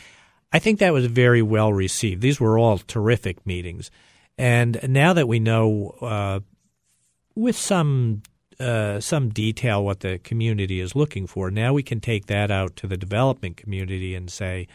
I 0.53 0.59
think 0.59 0.79
that 0.79 0.93
was 0.93 1.07
very 1.07 1.43
well 1.43 1.73
received. 1.73 2.23
These 2.23 2.41
were 2.41 2.59
all 2.59 2.79
terrific 2.79 3.47
meetings. 3.47 3.91
And 4.39 4.79
now 4.89 5.13
that 5.13 5.29
we 5.29 5.41
know 5.41 5.97
uh, 6.01 6.41
with 7.35 7.57
some 7.57 8.23
uh, 8.61 8.99
some 8.99 9.29
detail 9.29 9.85
what 9.85 10.01
the 10.01 10.19
community 10.19 10.81
is 10.81 10.97
looking 10.97 11.29
for. 11.29 11.49
Now 11.49 11.73
we 11.73 11.85
can 11.85 12.01
take 12.01 12.27
that 12.27 12.51
out 12.51 12.75
to 12.77 12.89
the 12.89 12.97
development 12.97 13.57
community 13.57 14.17
and 14.17 14.29
say, 14.29 14.67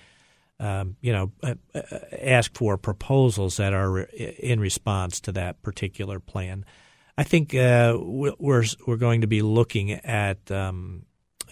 um, 0.58 0.96
you 1.02 1.12
know, 1.12 1.34
uh, 1.44 1.56
uh, 1.76 1.82
ask 2.22 2.56
for 2.56 2.78
proposals 2.78 3.58
that 3.58 3.74
are 3.74 4.00
in 4.00 4.62
response 4.62 5.20
to 5.22 5.34
that 5.34 5.62
particular 5.62 6.22
plan. 6.22 6.64
I 7.18 7.24
think 7.24 7.54
uh, 7.54 7.98
we're 8.00 8.64
we're 8.88 8.98
going 8.98 9.22
to 9.22 9.28
be 9.28 9.42
looking 9.42 9.92
at 9.92 10.50
um, 10.50 11.06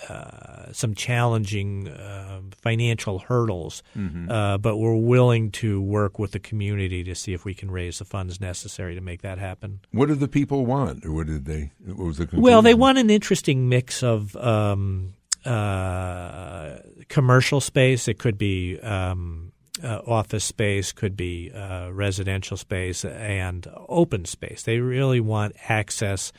uh, 0.10 0.72
some 0.72 0.96
challenging 0.96 1.88
uh, 1.88 2.42
financial 2.56 3.20
hurdles, 3.20 3.84
mm-hmm. 3.96 4.30
uh, 4.30 4.58
but 4.58 4.78
we're 4.78 4.96
willing 4.96 5.52
to 5.52 5.82
work 5.82 6.20
with 6.20 6.32
the 6.32 6.40
community 6.40 7.04
to 7.04 7.16
see 7.16 7.34
if 7.34 7.46
we 7.46 7.54
can 7.54 7.70
raise 7.70 8.00
the 8.00 8.06
funds 8.06 8.40
necessary 8.42 8.96
to 8.96 9.02
make 9.02 9.22
that 9.22 9.38
happen. 9.38 9.80
What 9.92 10.08
do 10.08 10.16
the 10.16 10.28
people 10.28 10.66
want, 10.66 11.06
or 11.06 11.12
what 11.12 11.28
did 11.28 11.46
they? 11.46 11.72
What 11.86 12.06
was 12.06 12.18
the 12.18 12.26
conclusion? 12.26 12.44
Well, 12.44 12.62
they 12.62 12.74
want 12.74 12.98
an 12.98 13.10
interesting 13.10 13.70
mix 13.70 14.04
of 14.04 14.36
um, 14.36 15.14
uh, 15.46 16.78
commercial 17.08 17.62
space. 17.62 18.08
It 18.08 18.20
could 18.20 18.38
be. 18.38 18.80
Um, 18.80 19.52
uh, 19.84 20.02
office 20.06 20.44
space, 20.44 20.92
could 20.92 21.16
be 21.16 21.50
uh, 21.52 21.90
residential 21.92 22.58
space, 22.58 23.04
and 23.06 23.68
open 23.88 24.26
space. 24.26 24.64
They 24.64 24.80
really 24.80 25.20
want 25.20 25.56
access 25.70 26.32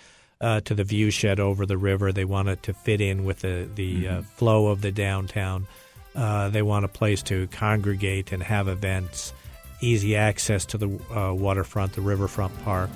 uh, 0.43 0.61
to 0.63 0.75
the 0.75 0.85
view 0.85 1.11
shed 1.11 1.41
over 1.41 1.65
the 1.65 1.79
river. 1.79 2.13
They 2.13 2.25
want 2.25 2.49
it 2.49 2.63
to 2.65 2.75
fit 2.75 3.01
in 3.01 3.25
with 3.25 3.41
the, 3.41 3.69
the 3.75 4.09
uh, 4.09 4.11
mm-hmm. 4.11 4.21
uh, 4.21 4.23
flow 4.23 4.67
of 4.67 4.83
the 4.83 4.93
downtown. 4.93 5.67
Uh, 6.15 6.51
they 6.51 6.63
want 6.63 6.85
a 6.85 6.89
place 6.89 7.23
to 7.23 7.47
congregate 7.49 8.33
and 8.33 8.43
have 8.43 8.69
events, 8.69 9.33
easy 9.81 10.15
access 10.17 10.67
to 10.67 10.79
the 10.79 10.89
uh, 11.17 11.33
waterfront, 11.33 11.95
the 11.95 12.03
riverfront 12.03 12.53
park, 12.65 12.91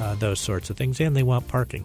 uh, 0.00 0.14
those 0.14 0.40
sorts 0.40 0.70
of 0.70 0.76
things, 0.76 1.00
and 1.00 1.14
they 1.14 1.22
want 1.22 1.46
parking. 1.48 1.84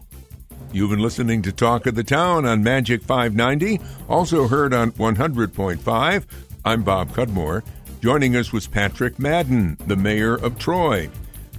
You've 0.71 0.91
been 0.91 0.99
listening 0.99 1.41
to 1.41 1.51
Talk 1.51 1.87
of 1.87 1.95
the 1.95 2.03
Town 2.03 2.45
on 2.45 2.63
Magic 2.63 3.01
590, 3.01 3.81
also 4.07 4.47
heard 4.47 4.73
on 4.73 4.91
100.5. 4.91 6.25
I'm 6.63 6.83
Bob 6.83 7.11
Cudmore. 7.13 7.63
Joining 8.01 8.35
us 8.35 8.53
was 8.53 8.67
Patrick 8.67 9.19
Madden, 9.19 9.77
the 9.87 9.95
mayor 9.95 10.35
of 10.35 10.59
Troy. 10.59 11.09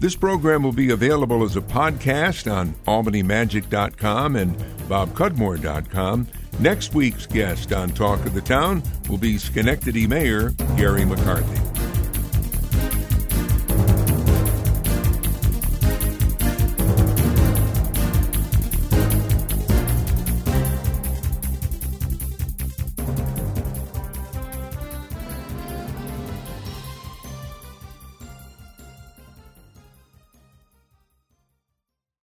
This 0.00 0.16
program 0.16 0.62
will 0.62 0.72
be 0.72 0.92
available 0.92 1.44
as 1.44 1.56
a 1.56 1.60
podcast 1.60 2.50
on 2.50 2.74
albanymagic.com 2.86 4.36
and 4.36 4.56
bobcudmore.com. 4.88 6.26
Next 6.58 6.94
week's 6.94 7.26
guest 7.26 7.74
on 7.74 7.90
Talk 7.90 8.24
of 8.24 8.32
the 8.32 8.40
Town 8.40 8.82
will 9.10 9.18
be 9.18 9.36
Schenectady 9.36 10.06
Mayor 10.06 10.50
Gary 10.76 11.04
McCarthy. 11.04 11.69